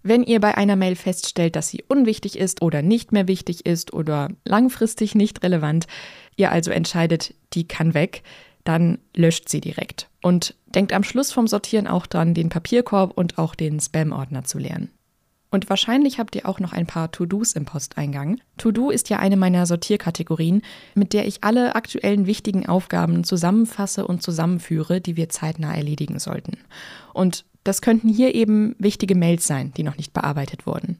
Wenn 0.01 0.23
ihr 0.23 0.39
bei 0.39 0.57
einer 0.57 0.75
Mail 0.75 0.95
feststellt, 0.95 1.55
dass 1.55 1.69
sie 1.69 1.83
unwichtig 1.87 2.37
ist 2.37 2.61
oder 2.61 2.81
nicht 2.81 3.11
mehr 3.11 3.27
wichtig 3.27 3.65
ist 3.65 3.93
oder 3.93 4.29
langfristig 4.45 5.13
nicht 5.13 5.43
relevant, 5.43 5.87
ihr 6.37 6.51
also 6.51 6.71
entscheidet, 6.71 7.33
die 7.53 7.67
kann 7.67 7.93
weg, 7.93 8.23
dann 8.63 8.99
löscht 9.15 9.49
sie 9.49 9.61
direkt. 9.61 10.09
Und 10.21 10.55
denkt 10.75 10.93
am 10.93 11.03
Schluss 11.03 11.31
vom 11.31 11.47
Sortieren 11.47 11.87
auch 11.87 12.07
dran, 12.07 12.33
den 12.33 12.49
Papierkorb 12.49 13.17
und 13.17 13.37
auch 13.37 13.55
den 13.55 13.79
Spam-Ordner 13.79 14.43
zu 14.43 14.57
leeren. 14.57 14.89
Und 15.51 15.69
wahrscheinlich 15.69 16.19
habt 16.19 16.35
ihr 16.35 16.47
auch 16.47 16.59
noch 16.59 16.73
ein 16.73 16.85
paar 16.85 17.11
To-Dos 17.11 17.53
im 17.53 17.65
Posteingang. 17.65 18.39
To-Do 18.57 18.91
ist 18.91 19.09
ja 19.09 19.17
eine 19.17 19.35
meiner 19.35 19.65
Sortierkategorien, 19.65 20.61
mit 20.93 21.13
der 21.13 21.25
ich 21.25 21.43
alle 21.43 21.75
aktuellen 21.75 22.27
wichtigen 22.27 22.67
Aufgaben 22.67 23.23
zusammenfasse 23.23 24.05
und 24.05 24.21
zusammenführe, 24.21 25.01
die 25.01 25.15
wir 25.17 25.29
zeitnah 25.29 25.75
erledigen 25.75 26.19
sollten. 26.19 26.57
Und 27.13 27.45
das 27.63 27.81
könnten 27.81 28.09
hier 28.09 28.35
eben 28.35 28.75
wichtige 28.77 29.15
Mails 29.15 29.47
sein, 29.47 29.73
die 29.75 29.83
noch 29.83 29.97
nicht 29.97 30.13
bearbeitet 30.13 30.67
wurden. 30.67 30.99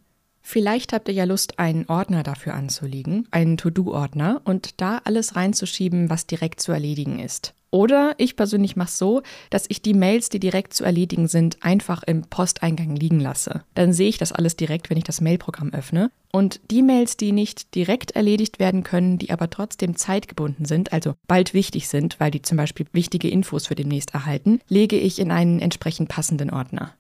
Vielleicht 0.52 0.94
habt 0.94 1.08
ihr 1.10 1.14
ja 1.14 1.26
Lust, 1.26 1.60
einen 1.60 1.86
Ordner 1.86 2.24
dafür 2.24 2.56
anzulegen, 2.56 3.28
einen 3.30 3.56
To-Do-Ordner, 3.56 4.42
und 4.46 4.82
da 4.82 5.00
alles 5.04 5.36
reinzuschieben, 5.36 6.10
was 6.10 6.26
direkt 6.26 6.60
zu 6.60 6.72
erledigen 6.72 7.20
ist. 7.20 7.54
Oder 7.70 8.16
ich 8.18 8.36
persönlich 8.36 8.76
mache 8.76 8.88
es 8.88 8.98
so, 8.98 9.22
dass 9.52 9.66
ich 9.70 9.84
die 9.84 9.94
Mails, 9.94 10.30
die 10.30 10.40
direkt 10.40 10.74
zu 10.74 10.84
erledigen 10.84 11.28
sind, 11.28 11.58
einfach 11.62 12.02
im 12.02 12.24
Posteingang 12.24 12.96
liegen 12.96 13.20
lasse. 13.20 13.64
Dann 13.76 13.94
sehe 13.94 14.10
ich 14.10 14.18
das 14.18 14.32
alles 14.32 14.56
direkt, 14.56 14.90
wenn 14.90 14.98
ich 14.98 15.04
das 15.04 15.22
Mailprogramm 15.22 15.72
öffne. 15.72 16.10
Und 16.32 16.62
die 16.72 16.82
Mails, 16.82 17.16
die 17.16 17.32
nicht 17.32 17.76
direkt 17.76 18.16
erledigt 18.16 18.58
werden 18.58 18.82
können, 18.82 19.20
die 19.20 19.30
aber 19.30 19.52
trotzdem 19.52 19.98
zeitgebunden 19.98 20.66
sind, 20.66 20.92
also 20.92 21.14
bald 21.28 21.54
wichtig 21.54 21.88
sind, 21.90 22.20
weil 22.20 22.32
die 22.32 22.42
zum 22.42 22.58
Beispiel 22.58 22.88
wichtige 22.92 23.30
Infos 23.30 23.68
für 23.68 23.76
demnächst 23.76 24.16
erhalten, 24.16 24.62
lege 24.68 24.98
ich 24.98 25.20
in 25.20 25.30
einen 25.30 25.60
entsprechend 25.60 26.10
passenden 26.10 26.50
Ordner. 26.50 26.96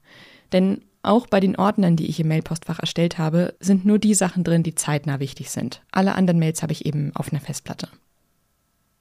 Denn 0.51 0.81
auch 1.01 1.27
bei 1.27 1.39
den 1.39 1.55
Ordnern, 1.55 1.95
die 1.95 2.07
ich 2.07 2.19
im 2.19 2.27
Mailpostfach 2.27 2.79
erstellt 2.79 3.17
habe, 3.17 3.55
sind 3.59 3.85
nur 3.85 3.99
die 3.99 4.13
Sachen 4.13 4.43
drin, 4.43 4.63
die 4.63 4.75
zeitnah 4.75 5.19
wichtig 5.19 5.49
sind. 5.49 5.81
Alle 5.91 6.15
anderen 6.15 6.39
Mails 6.39 6.61
habe 6.61 6.73
ich 6.73 6.85
eben 6.85 7.11
auf 7.15 7.31
einer 7.31 7.41
Festplatte. 7.41 7.87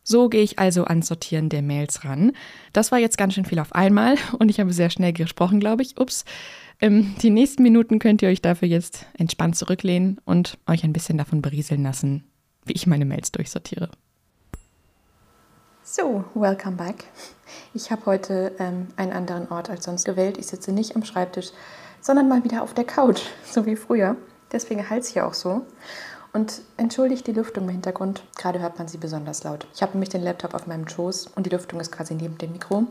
So 0.04 0.30
gehe 0.30 0.42
ich 0.42 0.58
also 0.58 0.84
ans 0.84 1.08
Sortieren 1.08 1.50
der 1.50 1.60
Mails 1.60 2.04
ran. 2.04 2.32
Das 2.72 2.92
war 2.92 2.98
jetzt 2.98 3.18
ganz 3.18 3.34
schön 3.34 3.44
viel 3.44 3.58
auf 3.58 3.74
einmal 3.74 4.16
und 4.38 4.50
ich 4.50 4.58
habe 4.60 4.72
sehr 4.72 4.90
schnell 4.90 5.12
gesprochen, 5.12 5.60
glaube 5.60 5.82
ich. 5.82 6.00
Ups. 6.00 6.24
Ähm, 6.80 7.14
die 7.20 7.30
nächsten 7.30 7.62
Minuten 7.62 7.98
könnt 7.98 8.22
ihr 8.22 8.28
euch 8.28 8.40
dafür 8.40 8.68
jetzt 8.68 9.04
entspannt 9.18 9.56
zurücklehnen 9.56 10.20
und 10.24 10.56
euch 10.66 10.84
ein 10.84 10.92
bisschen 10.92 11.18
davon 11.18 11.42
berieseln 11.42 11.82
lassen, 11.82 12.24
wie 12.64 12.72
ich 12.72 12.86
meine 12.86 13.04
Mails 13.04 13.32
durchsortiere. 13.32 13.90
So, 15.82 16.24
welcome 16.34 16.76
back. 16.76 17.04
Ich 17.74 17.90
habe 17.90 18.06
heute 18.06 18.52
ähm, 18.58 18.88
einen 18.96 19.12
anderen 19.12 19.50
Ort 19.50 19.70
als 19.70 19.84
sonst 19.84 20.04
gewählt. 20.04 20.38
Ich 20.38 20.46
sitze 20.46 20.70
nicht 20.70 20.94
am 20.94 21.04
Schreibtisch, 21.04 21.48
sondern 22.00 22.28
mal 22.28 22.44
wieder 22.44 22.62
auf 22.62 22.74
der 22.74 22.84
Couch, 22.84 23.22
so 23.44 23.66
wie 23.66 23.76
früher. 23.76 24.16
Deswegen 24.52 24.88
halte 24.88 25.08
ich 25.08 25.14
ja 25.14 25.26
auch 25.26 25.34
so. 25.34 25.62
Und 26.32 26.62
entschuldigt 26.76 27.26
die 27.26 27.32
Lüftung 27.32 27.64
im 27.64 27.70
Hintergrund. 27.70 28.22
Gerade 28.36 28.60
hört 28.60 28.78
man 28.78 28.88
sie 28.88 28.98
besonders 28.98 29.44
laut. 29.44 29.66
Ich 29.74 29.82
habe 29.82 29.92
nämlich 29.92 30.10
den 30.10 30.22
Laptop 30.22 30.54
auf 30.54 30.66
meinem 30.66 30.88
Schoß 30.88 31.28
und 31.34 31.46
die 31.46 31.50
Lüftung 31.50 31.80
ist 31.80 31.90
quasi 31.90 32.14
neben 32.14 32.38
dem 32.38 32.52
Mikro. 32.52 32.84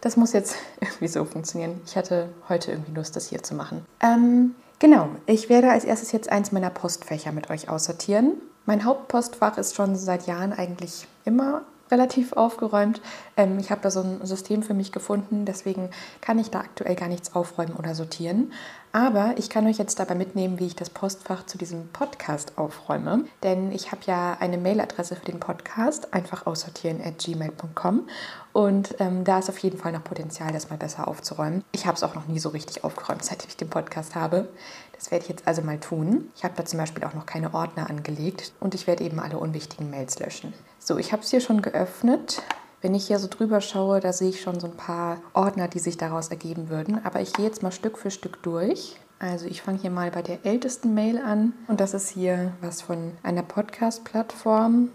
Das 0.00 0.16
muss 0.16 0.32
jetzt 0.32 0.56
irgendwie 0.80 1.08
so 1.08 1.24
funktionieren. 1.24 1.80
Ich 1.86 1.96
hatte 1.96 2.28
heute 2.48 2.72
irgendwie 2.72 2.92
Lust, 2.92 3.16
das 3.16 3.28
hier 3.28 3.42
zu 3.42 3.54
machen. 3.54 3.84
Ähm, 4.00 4.54
genau, 4.78 5.08
ich 5.26 5.48
werde 5.48 5.70
als 5.70 5.84
erstes 5.84 6.12
jetzt 6.12 6.30
eins 6.30 6.52
meiner 6.52 6.70
Postfächer 6.70 7.32
mit 7.32 7.50
euch 7.50 7.68
aussortieren. 7.68 8.34
Mein 8.64 8.84
Hauptpostfach 8.84 9.58
ist 9.58 9.74
schon 9.74 9.96
seit 9.96 10.26
Jahren 10.26 10.52
eigentlich 10.52 11.08
immer 11.24 11.62
relativ 11.92 12.32
aufgeräumt. 12.32 13.00
Ähm, 13.36 13.58
ich 13.60 13.70
habe 13.70 13.82
da 13.82 13.90
so 13.90 14.00
ein 14.00 14.26
System 14.26 14.62
für 14.62 14.74
mich 14.74 14.90
gefunden, 14.90 15.44
deswegen 15.44 15.90
kann 16.20 16.38
ich 16.38 16.50
da 16.50 16.60
aktuell 16.60 16.96
gar 16.96 17.08
nichts 17.08 17.34
aufräumen 17.36 17.74
oder 17.74 17.94
sortieren. 17.94 18.52
Aber 18.94 19.34
ich 19.38 19.48
kann 19.48 19.66
euch 19.66 19.78
jetzt 19.78 19.98
dabei 19.98 20.14
mitnehmen, 20.14 20.58
wie 20.58 20.66
ich 20.66 20.76
das 20.76 20.90
Postfach 20.90 21.46
zu 21.46 21.56
diesem 21.56 21.88
Podcast 21.88 22.58
aufräume. 22.58 23.24
Denn 23.42 23.72
ich 23.72 23.90
habe 23.90 24.02
ja 24.04 24.36
eine 24.38 24.58
Mailadresse 24.58 25.16
für 25.16 25.24
den 25.24 25.40
Podcast, 25.40 26.12
einfach 26.12 26.44
aussortieren 26.46 27.00
at 27.02 27.18
gmail.com. 27.18 28.06
Und 28.52 28.94
ähm, 28.98 29.24
da 29.24 29.38
ist 29.38 29.48
auf 29.48 29.56
jeden 29.58 29.78
Fall 29.78 29.92
noch 29.92 30.04
Potenzial, 30.04 30.52
das 30.52 30.68
mal 30.68 30.76
besser 30.76 31.08
aufzuräumen. 31.08 31.64
Ich 31.72 31.86
habe 31.86 31.96
es 31.96 32.02
auch 32.02 32.14
noch 32.14 32.26
nie 32.26 32.38
so 32.38 32.50
richtig 32.50 32.84
aufgeräumt, 32.84 33.24
seit 33.24 33.46
ich 33.46 33.56
den 33.56 33.70
Podcast 33.70 34.14
habe. 34.14 34.48
Das 34.92 35.10
werde 35.10 35.22
ich 35.24 35.30
jetzt 35.30 35.48
also 35.48 35.62
mal 35.62 35.80
tun. 35.80 36.30
Ich 36.36 36.44
habe 36.44 36.54
da 36.54 36.64
zum 36.64 36.78
Beispiel 36.78 37.04
auch 37.04 37.14
noch 37.14 37.26
keine 37.26 37.54
Ordner 37.54 37.88
angelegt 37.88 38.52
und 38.60 38.74
ich 38.74 38.86
werde 38.86 39.04
eben 39.04 39.20
alle 39.20 39.38
unwichtigen 39.38 39.88
Mails 39.90 40.18
löschen. 40.18 40.52
So, 40.92 40.98
ich 40.98 41.10
habe 41.14 41.22
es 41.22 41.30
hier 41.30 41.40
schon 41.40 41.62
geöffnet. 41.62 42.42
Wenn 42.82 42.94
ich 42.94 43.06
hier 43.06 43.18
so 43.18 43.26
drüber 43.26 43.62
schaue, 43.62 44.00
da 44.00 44.12
sehe 44.12 44.28
ich 44.28 44.42
schon 44.42 44.60
so 44.60 44.66
ein 44.66 44.76
paar 44.76 45.22
Ordner, 45.32 45.66
die 45.66 45.78
sich 45.78 45.96
daraus 45.96 46.28
ergeben 46.28 46.68
würden. 46.68 47.02
Aber 47.02 47.22
ich 47.22 47.32
gehe 47.32 47.46
jetzt 47.46 47.62
mal 47.62 47.72
Stück 47.72 47.96
für 47.96 48.10
Stück 48.10 48.42
durch. 48.42 49.00
Also 49.18 49.46
ich 49.46 49.62
fange 49.62 49.78
hier 49.78 49.90
mal 49.90 50.10
bei 50.10 50.20
der 50.20 50.44
ältesten 50.44 50.92
Mail 50.92 51.16
an 51.16 51.54
und 51.66 51.80
das 51.80 51.94
ist 51.94 52.10
hier 52.10 52.52
was 52.60 52.82
von 52.82 53.12
einer 53.22 53.42
Podcast-Plattform. 53.42 54.90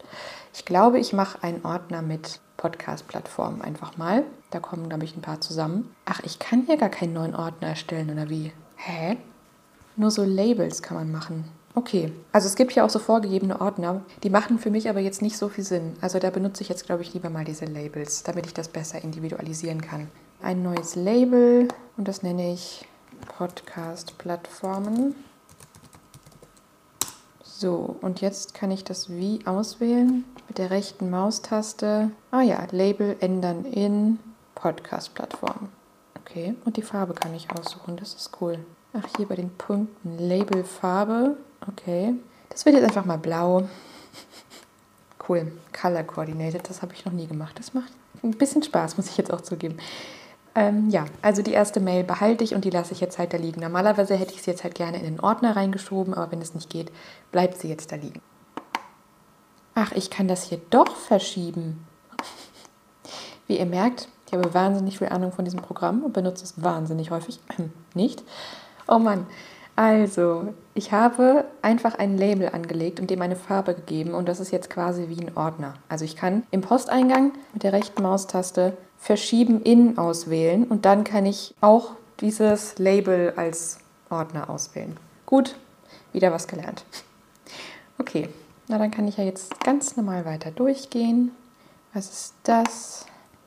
Ich 0.54 0.66
glaube, 0.66 1.00
ich 1.00 1.14
mache 1.14 1.42
einen 1.42 1.66
Ordner 1.66 2.04
mit 2.04 2.42
Podcast-Plattformen 2.58 3.64
einfach 3.64 3.98
mal. 3.98 4.24
Da 4.52 4.60
kommen, 4.60 4.90
glaube 4.90 5.06
ich, 5.06 5.18
ein 5.18 5.24
paar 5.24 5.42
zusammen. 5.42 5.96
Ach, 6.06 6.20
ich 6.24 6.38
kann 6.38 6.68
hier 6.68 6.78
gar 6.78 6.90
keinen 6.90 7.14
neuen 7.14 7.34
Ordner 7.34 7.70
erstellen 7.70 8.12
oder 8.12 8.30
wie? 8.30 8.52
Hä? 8.76 9.18
Nur 9.96 10.12
so 10.12 10.24
Labels 10.24 10.84
kann 10.84 10.98
man 10.98 11.12
machen. 11.12 11.57
Okay, 11.78 12.12
also 12.32 12.48
es 12.48 12.56
gibt 12.56 12.74
ja 12.74 12.84
auch 12.84 12.90
so 12.90 12.98
vorgegebene 12.98 13.62
Ordner, 13.62 14.02
die 14.24 14.32
machen 14.32 14.58
für 14.58 14.72
mich 14.72 14.90
aber 14.90 15.00
jetzt 15.00 15.22
nicht 15.22 15.38
so 15.38 15.48
viel 15.48 15.64
Sinn. 15.64 15.96
Also 16.02 16.18
da 16.18 16.32
benutze 16.32 16.64
ich 16.64 16.70
jetzt, 16.70 16.88
glaube 16.88 17.04
ich, 17.04 17.14
lieber 17.14 17.30
mal 17.30 17.46
diese 17.46 17.66
Labels, 17.66 18.24
damit 18.24 18.48
ich 18.48 18.56
das 18.56 18.68
besser 18.68 19.04
individualisieren 19.04 19.80
kann. 19.80 20.08
Ein 20.42 20.64
neues 20.64 20.96
Label 20.96 21.68
und 21.96 22.08
das 22.08 22.24
nenne 22.24 22.52
ich 22.52 22.88
Podcast-Plattformen. 23.38 25.14
So, 27.44 27.96
und 28.02 28.22
jetzt 28.22 28.56
kann 28.56 28.72
ich 28.72 28.84
das 28.84 29.12
wie 29.12 29.46
auswählen 29.46 30.24
mit 30.48 30.58
der 30.58 30.72
rechten 30.72 31.12
Maustaste. 31.12 32.10
Ah 32.32 32.42
ja, 32.42 32.66
Label 32.72 33.18
ändern 33.20 33.66
in 33.66 34.18
Podcast-Plattform. 34.56 35.70
Okay, 36.22 36.56
und 36.66 36.76
die 36.78 36.82
Farbe 36.82 37.14
kann 37.14 37.36
ich 37.36 37.52
aussuchen, 37.52 37.98
das 37.98 38.16
ist 38.16 38.32
cool. 38.42 38.58
Ach, 38.94 39.06
hier 39.16 39.28
bei 39.28 39.36
den 39.36 39.52
Punkten 39.52 40.18
Label 40.18 40.64
Farbe 40.64 41.38
Okay. 41.66 42.14
Das 42.50 42.66
wird 42.66 42.76
jetzt 42.76 42.86
einfach 42.86 43.06
mal 43.06 43.18
blau. 43.18 43.68
Cool. 45.30 45.52
Color 45.74 46.04
Coordinated, 46.04 46.70
das 46.70 46.82
habe 46.82 46.94
ich 46.94 47.04
noch 47.04 47.12
nie 47.12 47.28
gemacht. 47.28 47.60
Das 47.60 47.74
macht 47.74 47.92
ein 48.24 48.32
bisschen 48.32 48.64
Spaß, 48.64 48.96
muss 48.96 49.10
ich 49.10 49.18
jetzt 49.18 49.34
auch 49.34 49.42
zugeben. 49.42 49.78
Ähm, 50.56 50.90
ja, 50.90 51.06
also 51.22 51.44
die 51.44 51.52
erste 51.52 51.80
Mail 51.80 52.04
behalte 52.04 52.44
ich 52.44 52.56
und 52.56 52.66
die 52.66 52.72
lasse 52.72 52.94
ich 52.94 53.00
jetzt 53.00 53.20
halt 53.20 53.34
da 53.34 53.38
liegen. 53.38 53.62
Normalerweise 53.62 54.16
hätte 54.16 54.34
ich 54.34 54.42
sie 54.42 54.50
jetzt 54.50 54.64
halt 54.64 54.74
gerne 54.74 54.98
in 54.98 55.04
den 55.04 55.20
Ordner 55.20 55.56
reingeschoben, 55.56 56.14
aber 56.14 56.32
wenn 56.32 56.42
es 56.42 56.56
nicht 56.56 56.70
geht, 56.70 56.92
bleibt 57.32 57.60
sie 57.60 57.68
jetzt 57.68 57.92
da 57.92 57.96
liegen. 57.96 58.22
Ach, 59.76 59.92
ich 59.92 60.10
kann 60.10 60.28
das 60.28 60.44
hier 60.44 60.60
doch 60.72 60.96
verschieben. 60.96 61.86
Wie 63.48 63.60
ihr 63.60 63.68
merkt, 63.68 64.08
ich 64.26 64.34
habe 64.34 64.52
wahnsinnig 64.54 64.98
viel 64.98 65.10
Ahnung 65.10 65.32
von 65.32 65.46
diesem 65.46 65.62
Programm 65.62 66.04
und 66.04 66.14
benutze 66.14 66.44
es 66.44 66.62
wahnsinnig 66.64 67.12
häufig. 67.12 67.40
nicht. 67.94 68.24
Oh 68.88 68.98
Mann. 68.98 69.28
Also, 69.76 70.56
ich 70.78 70.92
habe 70.92 71.46
einfach 71.64 71.96
ein 71.98 72.18
Label 72.18 72.50
angelegt 72.50 73.00
und 73.00 73.10
dem 73.10 73.22
eine 73.24 73.36
Farbe 73.36 73.74
gegeben 73.74 74.14
und 74.14 74.30
das 74.30 74.40
ist 74.40 74.52
jetzt 74.52 74.70
quasi 74.70 75.10
wie 75.10 75.20
ein 75.20 75.36
Ordner. 75.36 75.74
Also 75.90 76.06
ich 76.06 76.16
kann 76.16 76.44
im 76.52 76.62
Posteingang 76.62 77.34
mit 77.54 77.64
der 77.64 77.74
rechten 77.74 78.04
Maustaste 78.04 78.78
Verschieben 79.00 79.62
in 79.62 79.98
auswählen 79.98 80.64
und 80.66 80.86
dann 80.86 81.04
kann 81.04 81.26
ich 81.26 81.56
auch 81.62 81.92
dieses 82.20 82.78
Label 82.78 83.34
als 83.36 83.80
Ordner 84.10 84.50
auswählen. 84.50 84.98
Gut, 85.26 85.56
wieder 86.14 86.32
was 86.32 86.48
gelernt. 86.48 86.86
Okay, 88.00 88.30
na 88.68 88.78
dann 88.78 88.92
kann 88.92 89.08
ich 89.08 89.18
ja 89.18 89.24
jetzt 89.24 89.60
ganz 89.64 89.98
normal 89.98 90.26
weiter 90.26 90.52
durchgehen. 90.52 91.32
Was 91.94 92.10
ist 92.10 92.34
das? 92.44 93.06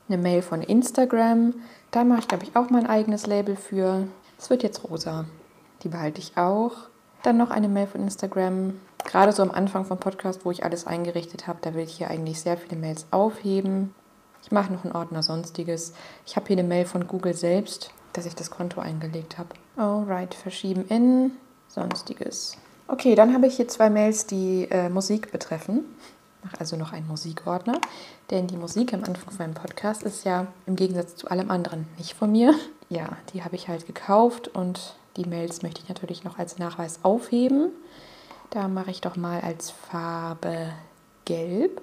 Eine 0.09 0.17
Mail 0.17 0.41
von 0.41 0.61
Instagram. 0.61 1.53
Da 1.91 2.03
mache 2.03 2.19
ich, 2.19 2.27
glaube 2.27 2.43
ich, 2.43 2.55
auch 2.57 2.69
mein 2.69 2.87
eigenes 2.87 3.25
Label 3.25 3.55
für. 3.55 4.07
Es 4.37 4.49
wird 4.49 4.63
jetzt 4.63 4.83
rosa. 4.83 5.25
Die 5.83 5.89
behalte 5.89 6.19
ich 6.19 6.37
auch. 6.37 6.90
Dann 7.23 7.37
noch 7.37 7.51
eine 7.51 7.67
Mail 7.67 7.87
von 7.87 8.01
Instagram. 8.01 8.79
Gerade 9.05 9.31
so 9.31 9.43
am 9.43 9.51
Anfang 9.51 9.85
vom 9.85 9.99
Podcast, 9.99 10.45
wo 10.45 10.51
ich 10.51 10.63
alles 10.63 10.87
eingerichtet 10.87 11.47
habe, 11.47 11.59
da 11.61 11.73
will 11.73 11.83
ich 11.83 11.97
hier 11.97 12.09
eigentlich 12.09 12.41
sehr 12.41 12.57
viele 12.57 12.79
Mails 12.79 13.05
aufheben. 13.11 13.93
Ich 14.43 14.51
mache 14.51 14.73
noch 14.73 14.83
einen 14.83 14.95
Ordner 14.95 15.21
Sonstiges. 15.21 15.93
Ich 16.25 16.35
habe 16.35 16.47
hier 16.47 16.57
eine 16.57 16.67
Mail 16.67 16.85
von 16.85 17.07
Google 17.07 17.33
selbst, 17.33 17.91
dass 18.13 18.25
ich 18.25 18.35
das 18.35 18.49
Konto 18.49 18.81
eingelegt 18.81 19.37
habe. 19.37 19.49
Alright, 19.77 20.33
verschieben 20.33 20.85
in 20.89 21.31
Sonstiges. 21.67 22.57
Okay, 22.87 23.15
dann 23.15 23.33
habe 23.33 23.47
ich 23.47 23.55
hier 23.55 23.67
zwei 23.67 23.89
Mails, 23.89 24.25
die 24.25 24.67
äh, 24.69 24.89
Musik 24.89 25.31
betreffen. 25.31 25.85
Mache 26.43 26.59
also 26.59 26.75
noch 26.75 26.91
einen 26.91 27.07
Musikordner, 27.07 27.79
denn 28.31 28.47
die 28.47 28.57
Musik 28.57 28.93
am 28.93 29.03
Anfang 29.03 29.29
von 29.29 29.37
meinem 29.37 29.53
Podcast 29.53 30.01
ist 30.01 30.25
ja 30.25 30.47
im 30.65 30.75
Gegensatz 30.75 31.15
zu 31.15 31.27
allem 31.29 31.51
anderen 31.51 31.87
nicht 31.99 32.15
von 32.15 32.31
mir. 32.31 32.55
Ja, 32.89 33.09
die 33.31 33.43
habe 33.43 33.55
ich 33.55 33.67
halt 33.67 33.85
gekauft 33.85 34.47
und 34.47 34.95
die 35.17 35.25
Mails 35.25 35.61
möchte 35.61 35.81
ich 35.81 35.89
natürlich 35.89 36.23
noch 36.23 36.39
als 36.39 36.57
Nachweis 36.57 36.99
aufheben. 37.03 37.71
Da 38.49 38.67
mache 38.67 38.91
ich 38.91 39.01
doch 39.01 39.15
mal 39.15 39.41
als 39.41 39.71
Farbe 39.71 40.73
Gelb. 41.25 41.81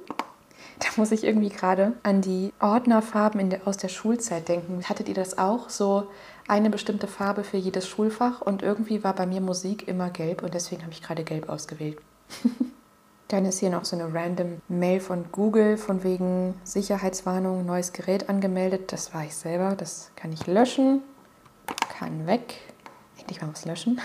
Da 0.80 0.88
muss 0.96 1.12
ich 1.12 1.24
irgendwie 1.24 1.48
gerade 1.48 1.94
an 2.02 2.20
die 2.20 2.52
Ordnerfarben 2.60 3.50
der, 3.50 3.66
aus 3.66 3.76
der 3.76 3.88
Schulzeit 3.88 4.48
denken. 4.48 4.82
Hattet 4.88 5.08
ihr 5.08 5.14
das 5.14 5.38
auch? 5.38 5.70
So 5.70 6.08
eine 6.46 6.70
bestimmte 6.70 7.06
Farbe 7.06 7.44
für 7.44 7.56
jedes 7.56 7.86
Schulfach 7.86 8.40
und 8.40 8.62
irgendwie 8.62 9.04
war 9.04 9.14
bei 9.14 9.26
mir 9.26 9.40
Musik 9.40 9.88
immer 9.88 10.10
gelb 10.10 10.42
und 10.42 10.54
deswegen 10.54 10.82
habe 10.82 10.92
ich 10.92 11.02
gerade 11.02 11.24
gelb 11.24 11.48
ausgewählt. 11.48 11.98
Dann 13.28 13.44
ist 13.44 13.58
hier 13.58 13.70
noch 13.70 13.84
so 13.84 13.94
eine 13.94 14.12
random 14.12 14.62
Mail 14.68 15.00
von 15.00 15.26
Google 15.32 15.76
von 15.76 16.02
wegen 16.02 16.54
Sicherheitswarnung, 16.64 17.66
neues 17.66 17.92
Gerät 17.92 18.30
angemeldet. 18.30 18.90
Das 18.92 19.12
war 19.12 19.24
ich 19.24 19.34
selber, 19.34 19.74
das 19.76 20.10
kann 20.16 20.32
ich 20.32 20.46
löschen. 20.46 21.02
Kann 21.98 22.26
weg 22.26 22.54
endlich 23.28 23.42
mal 23.42 23.52
was 23.52 23.66
löschen. 23.66 24.00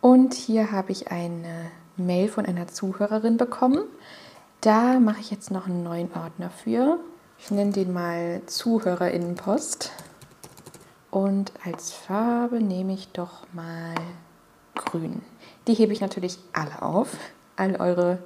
Und 0.00 0.34
hier 0.34 0.72
habe 0.72 0.90
ich 0.90 1.12
eine 1.12 1.70
Mail 1.96 2.28
von 2.28 2.44
einer 2.44 2.66
Zuhörerin 2.66 3.36
bekommen. 3.36 3.84
Da 4.60 4.98
mache 4.98 5.20
ich 5.20 5.30
jetzt 5.30 5.50
noch 5.50 5.66
einen 5.66 5.84
neuen 5.84 6.10
Ordner 6.12 6.50
für. 6.50 6.98
Ich 7.38 7.50
nenne 7.50 7.72
den 7.72 7.92
mal 7.92 8.42
Zuhörerinnenpost. 8.46 9.92
Und 11.10 11.52
als 11.64 11.92
Farbe 11.92 12.60
nehme 12.60 12.94
ich 12.94 13.08
doch 13.08 13.46
mal 13.52 13.94
grün. 14.74 15.22
Die 15.68 15.74
hebe 15.74 15.92
ich 15.92 16.00
natürlich 16.00 16.38
alle 16.52 16.82
auf. 16.82 17.16
All 17.56 17.76
eure 17.76 18.18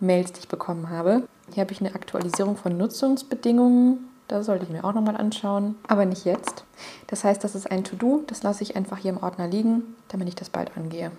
Mails, 0.00 0.32
die 0.32 0.40
ich 0.40 0.48
bekommen 0.48 0.90
habe. 0.90 1.28
Hier 1.52 1.60
habe 1.60 1.72
ich 1.72 1.80
eine 1.80 1.94
Aktualisierung 1.94 2.56
von 2.56 2.76
Nutzungsbedingungen 2.76 4.08
das 4.28 4.46
sollte 4.46 4.64
ich 4.64 4.70
mir 4.70 4.84
auch 4.84 4.92
nochmal 4.92 5.16
anschauen, 5.16 5.76
aber 5.88 6.04
nicht 6.04 6.24
jetzt. 6.26 6.64
Das 7.06 7.24
heißt, 7.24 7.42
das 7.42 7.54
ist 7.54 7.70
ein 7.70 7.82
To-Do, 7.82 8.22
das 8.26 8.42
lasse 8.42 8.62
ich 8.62 8.76
einfach 8.76 8.98
hier 8.98 9.10
im 9.10 9.22
Ordner 9.22 9.48
liegen, 9.48 9.96
damit 10.08 10.28
ich 10.28 10.34
das 10.34 10.50
bald 10.50 10.76
angehe. 10.76 11.10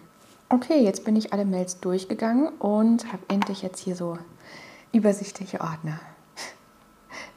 Okay, 0.47 0.83
jetzt 0.83 1.05
bin 1.05 1.15
ich 1.15 1.33
alle 1.33 1.45
Mails 1.45 1.79
durchgegangen 1.79 2.49
und 2.59 3.11
habe 3.11 3.23
endlich 3.27 3.61
jetzt 3.63 3.79
hier 3.79 3.95
so 3.95 4.17
übersichtliche 4.93 5.59
Ordner. 5.59 5.99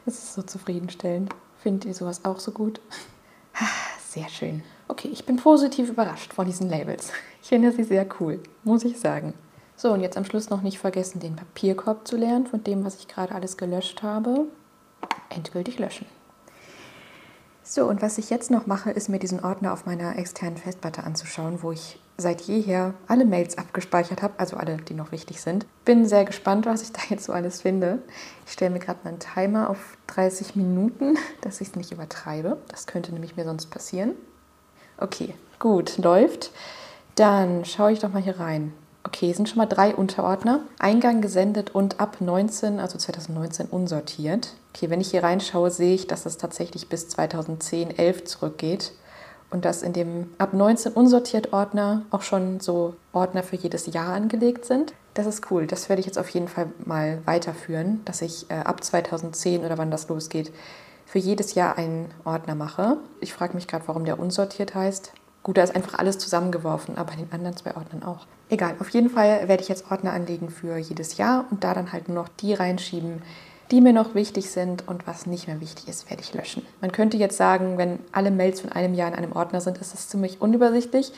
Das 0.04 0.14
ist 0.14 0.34
so 0.34 0.42
zufriedenstellend. 0.42 1.32
Findet 1.58 1.84
ihr 1.84 1.94
sowas 1.94 2.24
auch 2.24 2.40
so 2.40 2.50
gut? 2.50 2.80
Sehr 4.08 4.28
schön. 4.28 4.64
Okay, 4.88 5.08
ich 5.12 5.24
bin 5.24 5.36
positiv 5.36 5.88
überrascht 5.90 6.32
von 6.32 6.44
diesen 6.44 6.68
Labels. 6.68 7.12
Ich 7.40 7.48
finde 7.48 7.70
sie 7.70 7.84
sehr 7.84 8.04
cool, 8.18 8.40
muss 8.64 8.84
ich 8.84 8.98
sagen. 8.98 9.32
So, 9.76 9.92
und 9.92 10.00
jetzt 10.00 10.16
am 10.16 10.24
Schluss 10.24 10.50
noch 10.50 10.62
nicht 10.62 10.80
vergessen, 10.80 11.20
den 11.20 11.36
Papierkorb 11.36 12.06
zu 12.08 12.16
leeren 12.16 12.46
von 12.48 12.64
dem, 12.64 12.84
was 12.84 12.98
ich 12.98 13.06
gerade 13.06 13.32
alles 13.32 13.56
gelöscht 13.56 14.02
habe 14.02 14.46
endgültig 15.32 15.78
löschen. 15.78 16.06
So, 17.64 17.86
und 17.86 18.02
was 18.02 18.18
ich 18.18 18.28
jetzt 18.28 18.50
noch 18.50 18.66
mache, 18.66 18.90
ist 18.90 19.08
mir 19.08 19.18
diesen 19.18 19.42
Ordner 19.42 19.72
auf 19.72 19.86
meiner 19.86 20.18
externen 20.18 20.56
Festplatte 20.56 21.04
anzuschauen, 21.04 21.62
wo 21.62 21.72
ich 21.72 21.98
seit 22.18 22.42
jeher 22.42 22.94
alle 23.06 23.24
Mails 23.24 23.56
abgespeichert 23.56 24.20
habe, 24.20 24.34
also 24.38 24.56
alle, 24.56 24.76
die 24.76 24.94
noch 24.94 25.12
wichtig 25.12 25.40
sind. 25.40 25.66
Bin 25.84 26.06
sehr 26.06 26.24
gespannt, 26.24 26.66
was 26.66 26.82
ich 26.82 26.92
da 26.92 27.00
jetzt 27.08 27.24
so 27.24 27.32
alles 27.32 27.62
finde. 27.62 28.02
Ich 28.46 28.52
stelle 28.52 28.72
mir 28.72 28.78
gerade 28.78 29.00
mal 29.04 29.10
einen 29.10 29.20
Timer 29.20 29.70
auf 29.70 29.96
30 30.08 30.56
Minuten, 30.56 31.16
dass 31.40 31.60
ich 31.60 31.68
es 31.68 31.76
nicht 31.76 31.92
übertreibe. 31.92 32.58
Das 32.68 32.86
könnte 32.86 33.12
nämlich 33.12 33.36
mir 33.36 33.44
sonst 33.44 33.66
passieren. 33.66 34.12
Okay, 34.98 35.34
gut, 35.58 35.98
läuft. 35.98 36.50
Dann 37.14 37.64
schaue 37.64 37.92
ich 37.92 38.00
doch 38.00 38.12
mal 38.12 38.22
hier 38.22 38.38
rein. 38.38 38.72
Okay, 39.04 39.32
sind 39.32 39.48
schon 39.48 39.58
mal 39.58 39.66
drei 39.66 39.94
Unterordner. 39.94 40.60
Eingang 40.78 41.20
gesendet 41.20 41.74
und 41.74 41.98
ab 42.00 42.18
19, 42.20 42.78
also 42.78 42.98
2019 42.98 43.66
unsortiert. 43.66 44.54
Okay, 44.74 44.90
wenn 44.90 45.00
ich 45.00 45.10
hier 45.10 45.22
reinschaue, 45.24 45.70
sehe 45.70 45.94
ich, 45.94 46.06
dass 46.06 46.24
es 46.24 46.38
tatsächlich 46.38 46.88
bis 46.88 47.08
2010, 47.08 47.98
11 47.98 48.24
zurückgeht. 48.24 48.92
Und 49.50 49.66
dass 49.66 49.82
in 49.82 49.92
dem 49.92 50.30
ab 50.38 50.54
19 50.54 50.92
unsortiert 50.92 51.52
Ordner 51.52 52.06
auch 52.10 52.22
schon 52.22 52.60
so 52.60 52.94
Ordner 53.12 53.42
für 53.42 53.56
jedes 53.56 53.86
Jahr 53.86 54.14
angelegt 54.14 54.64
sind. 54.64 54.94
Das 55.14 55.26
ist 55.26 55.50
cool. 55.50 55.66
Das 55.66 55.90
werde 55.90 56.00
ich 56.00 56.06
jetzt 56.06 56.18
auf 56.18 56.30
jeden 56.30 56.48
Fall 56.48 56.72
mal 56.86 57.20
weiterführen, 57.26 58.00
dass 58.06 58.22
ich 58.22 58.50
äh, 58.50 58.54
ab 58.54 58.82
2010 58.82 59.62
oder 59.64 59.76
wann 59.76 59.90
das 59.90 60.08
losgeht, 60.08 60.52
für 61.04 61.18
jedes 61.18 61.54
Jahr 61.54 61.76
einen 61.76 62.10
Ordner 62.24 62.54
mache. 62.54 62.96
Ich 63.20 63.34
frage 63.34 63.54
mich 63.54 63.66
gerade, 63.66 63.86
warum 63.88 64.06
der 64.06 64.18
unsortiert 64.18 64.74
heißt. 64.74 65.12
Gut, 65.42 65.58
da 65.58 65.62
ist 65.62 65.74
einfach 65.74 65.98
alles 65.98 66.18
zusammengeworfen, 66.18 66.96
aber 66.96 67.12
in 67.12 67.18
den 67.18 67.32
anderen 67.32 67.56
zwei 67.56 67.76
Ordnern 67.76 68.04
auch. 68.04 68.26
Egal, 68.52 68.74
auf 68.80 68.90
jeden 68.90 69.08
Fall 69.08 69.48
werde 69.48 69.62
ich 69.62 69.70
jetzt 69.70 69.90
Ordner 69.90 70.12
anlegen 70.12 70.50
für 70.50 70.76
jedes 70.76 71.16
Jahr 71.16 71.46
und 71.50 71.64
da 71.64 71.72
dann 71.72 71.90
halt 71.90 72.08
nur 72.08 72.16
noch 72.16 72.28
die 72.28 72.52
reinschieben, 72.52 73.22
die 73.70 73.80
mir 73.80 73.94
noch 73.94 74.14
wichtig 74.14 74.50
sind 74.50 74.86
und 74.86 75.06
was 75.06 75.24
nicht 75.24 75.48
mehr 75.48 75.62
wichtig 75.62 75.88
ist, 75.88 76.10
werde 76.10 76.22
ich 76.22 76.34
löschen. 76.34 76.62
Man 76.82 76.92
könnte 76.92 77.16
jetzt 77.16 77.38
sagen, 77.38 77.78
wenn 77.78 77.98
alle 78.12 78.30
Mails 78.30 78.60
von 78.60 78.70
einem 78.70 78.92
Jahr 78.92 79.08
in 79.08 79.14
einem 79.14 79.32
Ordner 79.32 79.62
sind, 79.62 79.78
ist 79.78 79.94
das 79.94 80.10
ziemlich 80.10 80.42
unübersichtlich. 80.42 81.12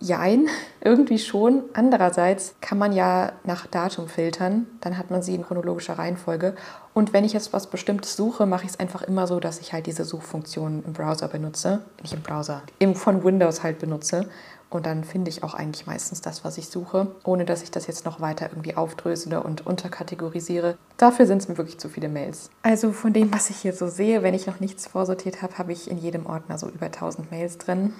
Jein, 0.00 0.48
irgendwie 0.80 1.20
schon. 1.20 1.62
Andererseits 1.74 2.56
kann 2.60 2.76
man 2.76 2.92
ja 2.92 3.30
nach 3.44 3.68
Datum 3.68 4.08
filtern, 4.08 4.66
dann 4.80 4.98
hat 4.98 5.12
man 5.12 5.22
sie 5.22 5.36
in 5.36 5.44
chronologischer 5.44 5.96
Reihenfolge. 5.96 6.56
Und 6.92 7.12
wenn 7.12 7.24
ich 7.24 7.34
jetzt 7.34 7.52
was 7.52 7.68
Bestimmtes 7.68 8.16
suche, 8.16 8.46
mache 8.46 8.64
ich 8.64 8.70
es 8.70 8.80
einfach 8.80 9.02
immer 9.02 9.28
so, 9.28 9.38
dass 9.38 9.60
ich 9.60 9.72
halt 9.72 9.86
diese 9.86 10.04
Suchfunktion 10.04 10.82
im 10.84 10.92
Browser 10.92 11.28
benutze. 11.28 11.82
Nicht 12.02 12.14
im 12.14 12.22
Browser, 12.22 12.62
im, 12.80 12.96
von 12.96 13.22
Windows 13.22 13.62
halt 13.62 13.78
benutze. 13.78 14.28
Und 14.70 14.84
dann 14.84 15.02
finde 15.02 15.30
ich 15.30 15.42
auch 15.42 15.54
eigentlich 15.54 15.86
meistens 15.86 16.20
das, 16.20 16.44
was 16.44 16.58
ich 16.58 16.68
suche, 16.68 17.08
ohne 17.24 17.46
dass 17.46 17.62
ich 17.62 17.70
das 17.70 17.86
jetzt 17.86 18.04
noch 18.04 18.20
weiter 18.20 18.50
irgendwie 18.50 18.76
aufdrösele 18.76 19.42
und 19.42 19.66
unterkategorisiere. 19.66 20.76
Dafür 20.98 21.26
sind 21.26 21.38
es 21.38 21.48
mir 21.48 21.56
wirklich 21.56 21.78
zu 21.78 21.88
viele 21.88 22.08
Mails. 22.08 22.50
Also 22.62 22.92
von 22.92 23.14
dem, 23.14 23.32
was 23.32 23.48
ich 23.48 23.56
hier 23.56 23.72
so 23.72 23.88
sehe, 23.88 24.22
wenn 24.22 24.34
ich 24.34 24.46
noch 24.46 24.60
nichts 24.60 24.86
vorsortiert 24.86 25.40
habe, 25.40 25.56
habe 25.56 25.72
ich 25.72 25.90
in 25.90 25.96
jedem 25.96 26.26
Ordner 26.26 26.58
so 26.58 26.68
über 26.68 26.86
1000 26.86 27.30
Mails 27.30 27.56
drin. 27.56 27.94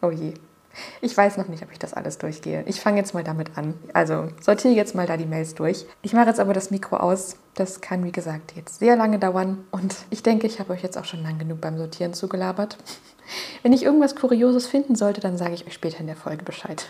Oh 0.00 0.10
je. 0.10 0.34
Ich 1.00 1.16
weiß 1.16 1.36
noch 1.36 1.48
nicht, 1.48 1.62
ob 1.62 1.72
ich 1.72 1.78
das 1.78 1.94
alles 1.94 2.18
durchgehe. 2.18 2.64
Ich 2.66 2.80
fange 2.80 2.98
jetzt 2.98 3.14
mal 3.14 3.24
damit 3.24 3.56
an. 3.56 3.74
Also 3.92 4.28
sortiere 4.40 4.74
jetzt 4.74 4.94
mal 4.94 5.06
da 5.06 5.16
die 5.16 5.26
Mails 5.26 5.54
durch. 5.54 5.86
Ich 6.02 6.12
mache 6.12 6.28
jetzt 6.28 6.40
aber 6.40 6.52
das 6.52 6.70
Mikro 6.70 6.96
aus. 6.96 7.36
Das 7.54 7.80
kann, 7.80 8.04
wie 8.04 8.12
gesagt, 8.12 8.52
jetzt 8.56 8.78
sehr 8.78 8.96
lange 8.96 9.18
dauern. 9.18 9.64
Und 9.70 9.94
ich 10.10 10.22
denke, 10.22 10.46
ich 10.46 10.60
habe 10.60 10.72
euch 10.72 10.82
jetzt 10.82 10.98
auch 10.98 11.04
schon 11.04 11.22
lang 11.22 11.38
genug 11.38 11.60
beim 11.60 11.78
Sortieren 11.78 12.14
zugelabert. 12.14 12.76
Wenn 13.62 13.72
ich 13.72 13.82
irgendwas 13.82 14.14
Kurioses 14.14 14.66
finden 14.66 14.94
sollte, 14.94 15.20
dann 15.20 15.36
sage 15.36 15.54
ich 15.54 15.66
euch 15.66 15.74
später 15.74 16.00
in 16.00 16.06
der 16.06 16.16
Folge 16.16 16.44
Bescheid. 16.44 16.86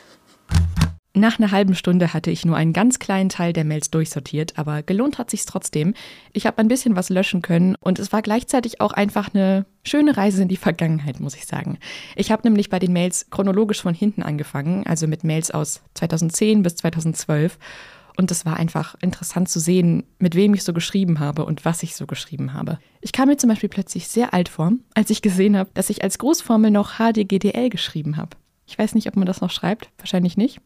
Nach 1.19 1.39
einer 1.39 1.51
halben 1.51 1.75
Stunde 1.75 2.13
hatte 2.13 2.31
ich 2.31 2.45
nur 2.45 2.57
einen 2.57 2.75
ganz 2.75 2.99
kleinen 2.99 3.31
Teil 3.31 3.55
der 3.55 3.65
Mails 3.65 3.91
durchsortiert, 3.91 4.59
aber 4.59 4.83
gelohnt 4.83 5.17
hat 5.17 5.31
sich's 5.31 5.47
trotzdem. 5.47 5.95
Ich 6.35 6.45
habe 6.45 6.59
ein 6.59 6.69
bisschen 6.69 6.95
was 6.95 7.09
löschen 7.09 7.41
können 7.41 7.75
und 7.81 7.99
es 7.99 8.13
war 8.13 8.21
gleichzeitig 8.21 8.83
auch 8.83 8.93
einfach 8.93 9.33
eine 9.33 9.65
schöne 9.83 10.19
Reise 10.19 10.43
in 10.43 10.49
die 10.49 10.59
Vergangenheit, 10.59 11.19
muss 11.19 11.35
ich 11.35 11.47
sagen. 11.47 11.79
Ich 12.17 12.31
habe 12.31 12.47
nämlich 12.47 12.69
bei 12.69 12.79
den 12.79 12.93
Mails 12.93 13.31
chronologisch 13.31 13.81
von 13.81 13.95
hinten 13.95 14.23
angefangen, 14.23 14.87
also 14.87 15.07
mit 15.07 15.25
Mails 15.25 15.51
aus 15.51 15.81
2010 15.95 16.63
bis 16.63 16.77
2012 16.77 17.59
und 18.19 18.31
es 18.31 18.45
war 18.45 18.59
einfach 18.59 18.95
interessant 19.01 19.49
zu 19.49 19.59
sehen, 19.59 20.05
mit 20.19 20.35
wem 20.35 20.53
ich 20.53 20.65
so 20.65 20.75
geschrieben 20.75 21.19
habe 21.19 21.47
und 21.47 21.65
was 21.65 21.83
ich 21.83 21.97
so 21.97 22.07
geschrieben 22.07 22.53
habe. 22.53 22.79
Ich 23.01 23.13
kam 23.13 23.29
mir 23.29 23.39
zum 23.39 23.49
Beispiel 23.49 23.71
plötzlich 23.71 24.09
sehr 24.09 24.35
alt 24.35 24.51
vor, 24.51 24.73
als 24.93 25.09
ich 25.09 25.23
gesehen 25.23 25.57
habe, 25.57 25.71
dass 25.73 25.89
ich 25.89 26.05
als 26.05 26.19
Grußformel 26.19 26.71
noch 26.71 26.99
HDGDL 26.99 27.71
geschrieben 27.71 28.19
habe. 28.19 28.37
Ich 28.67 28.79
weiß 28.79 28.95
nicht, 28.95 29.09
ob 29.09 29.17
man 29.17 29.27
das 29.27 29.41
noch 29.41 29.51
schreibt, 29.51 29.91
wahrscheinlich 29.99 30.37
nicht. 30.37 30.61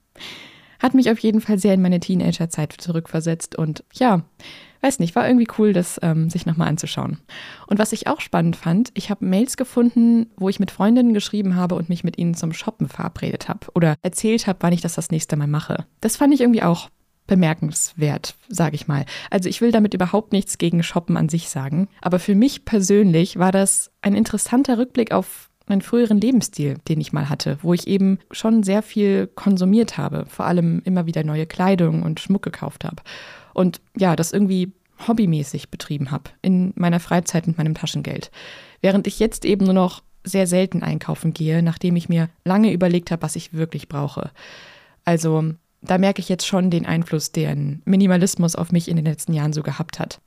Hat 0.78 0.94
mich 0.94 1.10
auf 1.10 1.18
jeden 1.18 1.42
Fall 1.42 1.58
sehr 1.58 1.74
in 1.74 1.82
meine 1.82 2.00
Teenagerzeit 2.00 2.72
zurückversetzt 2.72 3.54
und 3.56 3.84
ja, 3.92 4.22
weiß 4.80 4.98
nicht, 4.98 5.14
war 5.14 5.28
irgendwie 5.28 5.48
cool, 5.58 5.74
das 5.74 6.00
ähm, 6.02 6.30
sich 6.30 6.46
nochmal 6.46 6.68
anzuschauen. 6.68 7.18
Und 7.66 7.78
was 7.78 7.92
ich 7.92 8.06
auch 8.06 8.20
spannend 8.20 8.56
fand, 8.56 8.90
ich 8.94 9.10
habe 9.10 9.26
Mails 9.26 9.58
gefunden, 9.58 10.30
wo 10.36 10.48
ich 10.48 10.58
mit 10.58 10.70
Freundinnen 10.70 11.12
geschrieben 11.12 11.54
habe 11.54 11.74
und 11.74 11.90
mich 11.90 12.02
mit 12.02 12.16
ihnen 12.16 12.34
zum 12.34 12.54
Shoppen 12.54 12.88
verabredet 12.88 13.48
habe 13.48 13.66
oder 13.74 13.96
erzählt 14.02 14.46
habe, 14.46 14.60
wann 14.62 14.72
ich 14.72 14.80
das 14.80 14.94
das 14.94 15.10
nächste 15.10 15.36
Mal 15.36 15.48
mache. 15.48 15.84
Das 16.00 16.16
fand 16.16 16.32
ich 16.32 16.40
irgendwie 16.40 16.62
auch 16.62 16.88
bemerkenswert, 17.26 18.34
sage 18.48 18.74
ich 18.74 18.88
mal. 18.88 19.04
Also 19.30 19.48
ich 19.48 19.60
will 19.60 19.70
damit 19.70 19.94
überhaupt 19.94 20.32
nichts 20.32 20.58
gegen 20.58 20.82
Shoppen 20.82 21.16
an 21.16 21.28
sich 21.28 21.48
sagen, 21.48 21.88
aber 22.00 22.18
für 22.18 22.34
mich 22.34 22.64
persönlich 22.64 23.38
war 23.38 23.52
das 23.52 23.92
ein 24.02 24.16
interessanter 24.16 24.78
Rückblick 24.78 25.12
auf 25.12 25.49
meinen 25.70 25.80
früheren 25.80 26.20
Lebensstil, 26.20 26.76
den 26.88 27.00
ich 27.00 27.14
mal 27.14 27.30
hatte, 27.30 27.58
wo 27.62 27.72
ich 27.72 27.86
eben 27.86 28.18
schon 28.30 28.62
sehr 28.62 28.82
viel 28.82 29.28
konsumiert 29.28 29.96
habe, 29.96 30.26
vor 30.26 30.44
allem 30.44 30.82
immer 30.84 31.06
wieder 31.06 31.24
neue 31.24 31.46
Kleidung 31.46 32.02
und 32.02 32.20
Schmuck 32.20 32.42
gekauft 32.42 32.84
habe. 32.84 33.02
Und 33.54 33.80
ja, 33.96 34.16
das 34.16 34.32
irgendwie 34.32 34.72
hobbymäßig 35.08 35.70
betrieben 35.70 36.10
habe, 36.10 36.24
in 36.42 36.72
meiner 36.76 37.00
Freizeit 37.00 37.46
mit 37.46 37.56
meinem 37.56 37.74
Taschengeld. 37.74 38.30
Während 38.82 39.06
ich 39.06 39.18
jetzt 39.18 39.46
eben 39.46 39.64
nur 39.64 39.74
noch 39.74 40.02
sehr 40.24 40.46
selten 40.46 40.82
einkaufen 40.82 41.32
gehe, 41.32 41.62
nachdem 41.62 41.96
ich 41.96 42.10
mir 42.10 42.28
lange 42.44 42.72
überlegt 42.72 43.10
habe, 43.10 43.22
was 43.22 43.36
ich 43.36 43.54
wirklich 43.54 43.88
brauche. 43.88 44.30
Also 45.04 45.54
da 45.80 45.96
merke 45.96 46.20
ich 46.20 46.28
jetzt 46.28 46.46
schon 46.46 46.70
den 46.70 46.84
Einfluss, 46.84 47.32
den 47.32 47.80
Minimalismus 47.86 48.54
auf 48.54 48.72
mich 48.72 48.88
in 48.88 48.96
den 48.96 49.06
letzten 49.06 49.32
Jahren 49.32 49.54
so 49.54 49.62
gehabt 49.62 49.98
hat. 49.98 50.20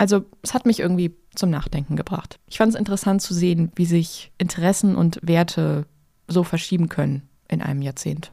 Also 0.00 0.24
es 0.40 0.54
hat 0.54 0.64
mich 0.64 0.80
irgendwie 0.80 1.14
zum 1.34 1.50
Nachdenken 1.50 1.94
gebracht. 1.94 2.40
Ich 2.48 2.56
fand 2.56 2.72
es 2.72 2.78
interessant 2.78 3.20
zu 3.20 3.34
sehen, 3.34 3.70
wie 3.74 3.84
sich 3.84 4.32
Interessen 4.38 4.96
und 4.96 5.18
Werte 5.20 5.84
so 6.26 6.42
verschieben 6.42 6.88
können 6.88 7.28
in 7.48 7.60
einem 7.60 7.82
Jahrzehnt. 7.82 8.32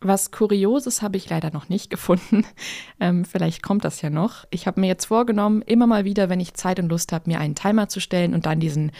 Was 0.00 0.30
Kurioses 0.30 1.02
habe 1.02 1.16
ich 1.16 1.28
leider 1.28 1.50
noch 1.50 1.68
nicht 1.68 1.90
gefunden. 1.90 2.44
Ähm, 3.00 3.24
vielleicht 3.24 3.64
kommt 3.64 3.84
das 3.84 4.02
ja 4.02 4.08
noch. 4.08 4.44
Ich 4.50 4.68
habe 4.68 4.80
mir 4.80 4.86
jetzt 4.86 5.06
vorgenommen, 5.06 5.62
immer 5.62 5.88
mal 5.88 6.04
wieder, 6.04 6.28
wenn 6.28 6.38
ich 6.38 6.54
Zeit 6.54 6.78
und 6.78 6.90
Lust 6.90 7.10
habe, 7.10 7.28
mir 7.28 7.40
einen 7.40 7.56
Timer 7.56 7.88
zu 7.88 7.98
stellen 7.98 8.32
und 8.32 8.46
dann 8.46 8.60
diesen 8.60 8.92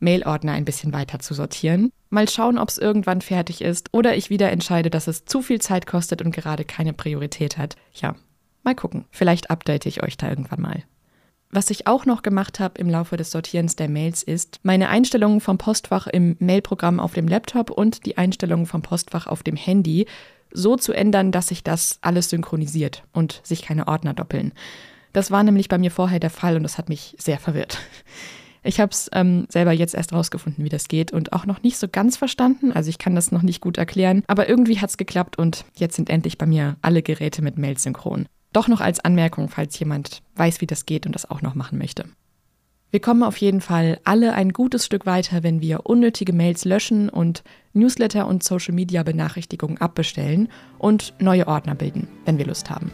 Mailordner 0.00 0.52
ein 0.52 0.66
bisschen 0.66 0.92
weiter 0.92 1.18
zu 1.18 1.32
sortieren. 1.32 1.92
Mal 2.10 2.28
schauen, 2.28 2.58
ob 2.58 2.68
es 2.68 2.76
irgendwann 2.76 3.22
fertig 3.22 3.62
ist 3.62 3.88
oder 3.94 4.18
ich 4.18 4.28
wieder 4.28 4.50
entscheide, 4.50 4.90
dass 4.90 5.06
es 5.06 5.24
zu 5.24 5.40
viel 5.40 5.62
Zeit 5.62 5.86
kostet 5.86 6.20
und 6.20 6.32
gerade 6.32 6.66
keine 6.66 6.92
Priorität 6.92 7.56
hat. 7.56 7.76
Ja, 7.94 8.16
mal 8.62 8.74
gucken. 8.74 9.04
Vielleicht 9.10 9.50
update 9.50 9.86
ich 9.86 10.02
euch 10.02 10.16
da 10.16 10.28
irgendwann 10.28 10.60
mal. 10.60 10.82
Was 11.52 11.70
ich 11.70 11.88
auch 11.88 12.06
noch 12.06 12.22
gemacht 12.22 12.60
habe 12.60 12.78
im 12.78 12.88
Laufe 12.88 13.16
des 13.16 13.32
Sortierens 13.32 13.74
der 13.74 13.88
Mails 13.88 14.22
ist, 14.22 14.60
meine 14.62 14.88
Einstellungen 14.88 15.40
vom 15.40 15.58
Postfach 15.58 16.06
im 16.06 16.36
Mailprogramm 16.38 17.00
auf 17.00 17.14
dem 17.14 17.26
Laptop 17.26 17.70
und 17.70 18.06
die 18.06 18.18
Einstellungen 18.18 18.66
vom 18.66 18.82
Postfach 18.82 19.26
auf 19.26 19.42
dem 19.42 19.56
Handy 19.56 20.06
so 20.52 20.76
zu 20.76 20.92
ändern, 20.92 21.32
dass 21.32 21.48
sich 21.48 21.64
das 21.64 21.98
alles 22.02 22.30
synchronisiert 22.30 23.02
und 23.12 23.40
sich 23.42 23.62
keine 23.62 23.88
Ordner 23.88 24.14
doppeln. 24.14 24.52
Das 25.12 25.32
war 25.32 25.42
nämlich 25.42 25.68
bei 25.68 25.78
mir 25.78 25.90
vorher 25.90 26.20
der 26.20 26.30
Fall 26.30 26.56
und 26.56 26.62
das 26.62 26.78
hat 26.78 26.88
mich 26.88 27.16
sehr 27.18 27.38
verwirrt. 27.38 27.78
Ich 28.62 28.78
habe 28.78 28.92
es 28.92 29.08
ähm, 29.14 29.46
selber 29.48 29.72
jetzt 29.72 29.94
erst 29.94 30.12
rausgefunden, 30.12 30.64
wie 30.64 30.68
das 30.68 30.88
geht 30.88 31.12
und 31.12 31.32
auch 31.32 31.46
noch 31.46 31.62
nicht 31.62 31.78
so 31.78 31.88
ganz 31.88 32.18
verstanden. 32.18 32.72
Also 32.72 32.90
ich 32.90 32.98
kann 32.98 33.14
das 33.14 33.32
noch 33.32 33.40
nicht 33.40 33.62
gut 33.62 33.78
erklären, 33.78 34.22
aber 34.26 34.50
irgendwie 34.50 34.78
hat 34.78 34.90
es 34.90 34.98
geklappt 34.98 35.38
und 35.38 35.64
jetzt 35.76 35.96
sind 35.96 36.10
endlich 36.10 36.36
bei 36.36 36.44
mir 36.44 36.76
alle 36.82 37.02
Geräte 37.02 37.40
mit 37.40 37.56
Mail 37.56 37.78
synchron. 37.78 38.28
Doch 38.52 38.68
noch 38.68 38.80
als 38.80 39.00
Anmerkung, 39.00 39.48
falls 39.48 39.78
jemand 39.78 40.22
weiß, 40.34 40.60
wie 40.60 40.66
das 40.66 40.86
geht 40.86 41.06
und 41.06 41.14
das 41.14 41.30
auch 41.30 41.42
noch 41.42 41.54
machen 41.54 41.78
möchte. 41.78 42.04
Wir 42.90 43.00
kommen 43.00 43.22
auf 43.22 43.36
jeden 43.36 43.60
Fall 43.60 44.00
alle 44.02 44.34
ein 44.34 44.52
gutes 44.52 44.84
Stück 44.84 45.06
weiter, 45.06 45.44
wenn 45.44 45.60
wir 45.60 45.86
unnötige 45.86 46.32
Mails 46.32 46.64
löschen 46.64 47.08
und 47.08 47.44
Newsletter 47.72 48.26
und 48.26 48.42
Social 48.42 48.74
Media 48.74 49.04
Benachrichtigungen 49.04 49.78
abbestellen 49.80 50.48
und 50.78 51.14
neue 51.20 51.46
Ordner 51.46 51.76
bilden, 51.76 52.08
wenn 52.24 52.38
wir 52.38 52.46
Lust 52.46 52.68
haben. 52.68 52.90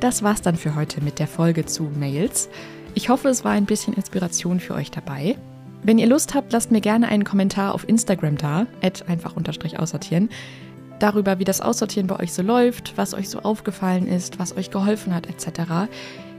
Das 0.00 0.24
war's 0.24 0.42
dann 0.42 0.56
für 0.56 0.74
heute 0.74 1.00
mit 1.02 1.20
der 1.20 1.28
Folge 1.28 1.66
zu 1.66 1.84
Mails. 1.84 2.48
Ich 2.94 3.08
hoffe, 3.08 3.28
es 3.28 3.44
war 3.44 3.52
ein 3.52 3.64
bisschen 3.64 3.94
Inspiration 3.94 4.58
für 4.58 4.74
euch 4.74 4.90
dabei. 4.90 5.36
Wenn 5.84 5.98
ihr 5.98 6.08
Lust 6.08 6.34
habt, 6.34 6.52
lasst 6.52 6.72
mir 6.72 6.80
gerne 6.80 7.08
einen 7.08 7.24
Kommentar 7.24 7.74
auf 7.74 7.88
Instagram 7.88 8.36
da, 8.38 8.66
einfach 9.08 9.36
aussortieren 9.78 10.30
darüber, 10.98 11.38
wie 11.38 11.44
das 11.44 11.60
Aussortieren 11.60 12.06
bei 12.06 12.18
euch 12.20 12.32
so 12.32 12.42
läuft, 12.42 12.96
was 12.96 13.14
euch 13.14 13.28
so 13.28 13.40
aufgefallen 13.40 14.06
ist, 14.06 14.38
was 14.38 14.56
euch 14.56 14.70
geholfen 14.70 15.14
hat, 15.14 15.26
etc. 15.26 15.88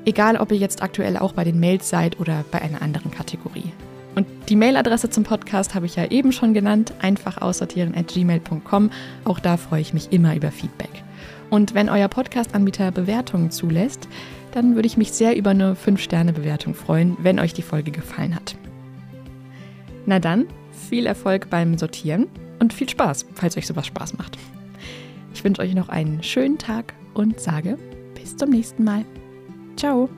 Egal, 0.05 0.37
ob 0.37 0.51
ihr 0.51 0.57
jetzt 0.57 0.81
aktuell 0.81 1.17
auch 1.17 1.33
bei 1.33 1.43
den 1.43 1.59
Mails 1.59 1.89
seid 1.89 2.19
oder 2.19 2.45
bei 2.51 2.61
einer 2.61 2.81
anderen 2.81 3.11
Kategorie. 3.11 3.71
Und 4.15 4.27
die 4.47 4.55
Mailadresse 4.55 5.09
zum 5.09 5.23
Podcast 5.23 5.75
habe 5.75 5.85
ich 5.85 5.97
ja 5.97 6.09
eben 6.09 6.31
schon 6.31 6.53
genannt, 6.53 6.93
einfach 7.01 7.41
aussortieren 7.41 7.95
at 7.95 8.07
gmail.com. 8.07 8.89
Auch 9.25 9.39
da 9.39 9.57
freue 9.57 9.81
ich 9.81 9.93
mich 9.93 10.11
immer 10.11 10.35
über 10.35 10.51
Feedback. 10.51 11.03
Und 11.49 11.73
wenn 11.73 11.89
euer 11.89 12.07
Podcast-Anbieter 12.07 12.91
Bewertungen 12.91 13.51
zulässt, 13.51 14.07
dann 14.53 14.75
würde 14.75 14.87
ich 14.87 14.95
mich 14.95 15.11
sehr 15.11 15.35
über 15.35 15.49
eine 15.49 15.75
5-Sterne-Bewertung 15.75 16.75
freuen, 16.75 17.17
wenn 17.19 17.39
euch 17.39 17.53
die 17.53 17.61
Folge 17.61 17.91
gefallen 17.91 18.35
hat. 18.35 18.55
Na 20.05 20.19
dann, 20.19 20.45
viel 20.89 21.05
Erfolg 21.05 21.49
beim 21.49 21.77
Sortieren 21.77 22.27
und 22.59 22.73
viel 22.73 22.89
Spaß, 22.89 23.25
falls 23.33 23.57
euch 23.57 23.67
sowas 23.67 23.87
Spaß 23.87 24.17
macht. 24.17 24.37
Ich 25.33 25.43
wünsche 25.43 25.61
euch 25.61 25.75
noch 25.75 25.89
einen 25.89 26.23
schönen 26.23 26.57
Tag 26.57 26.93
und 27.13 27.39
sage 27.39 27.77
bis 28.15 28.35
zum 28.37 28.49
nächsten 28.49 28.83
Mal. 28.83 29.05
Ciao! 29.75 30.09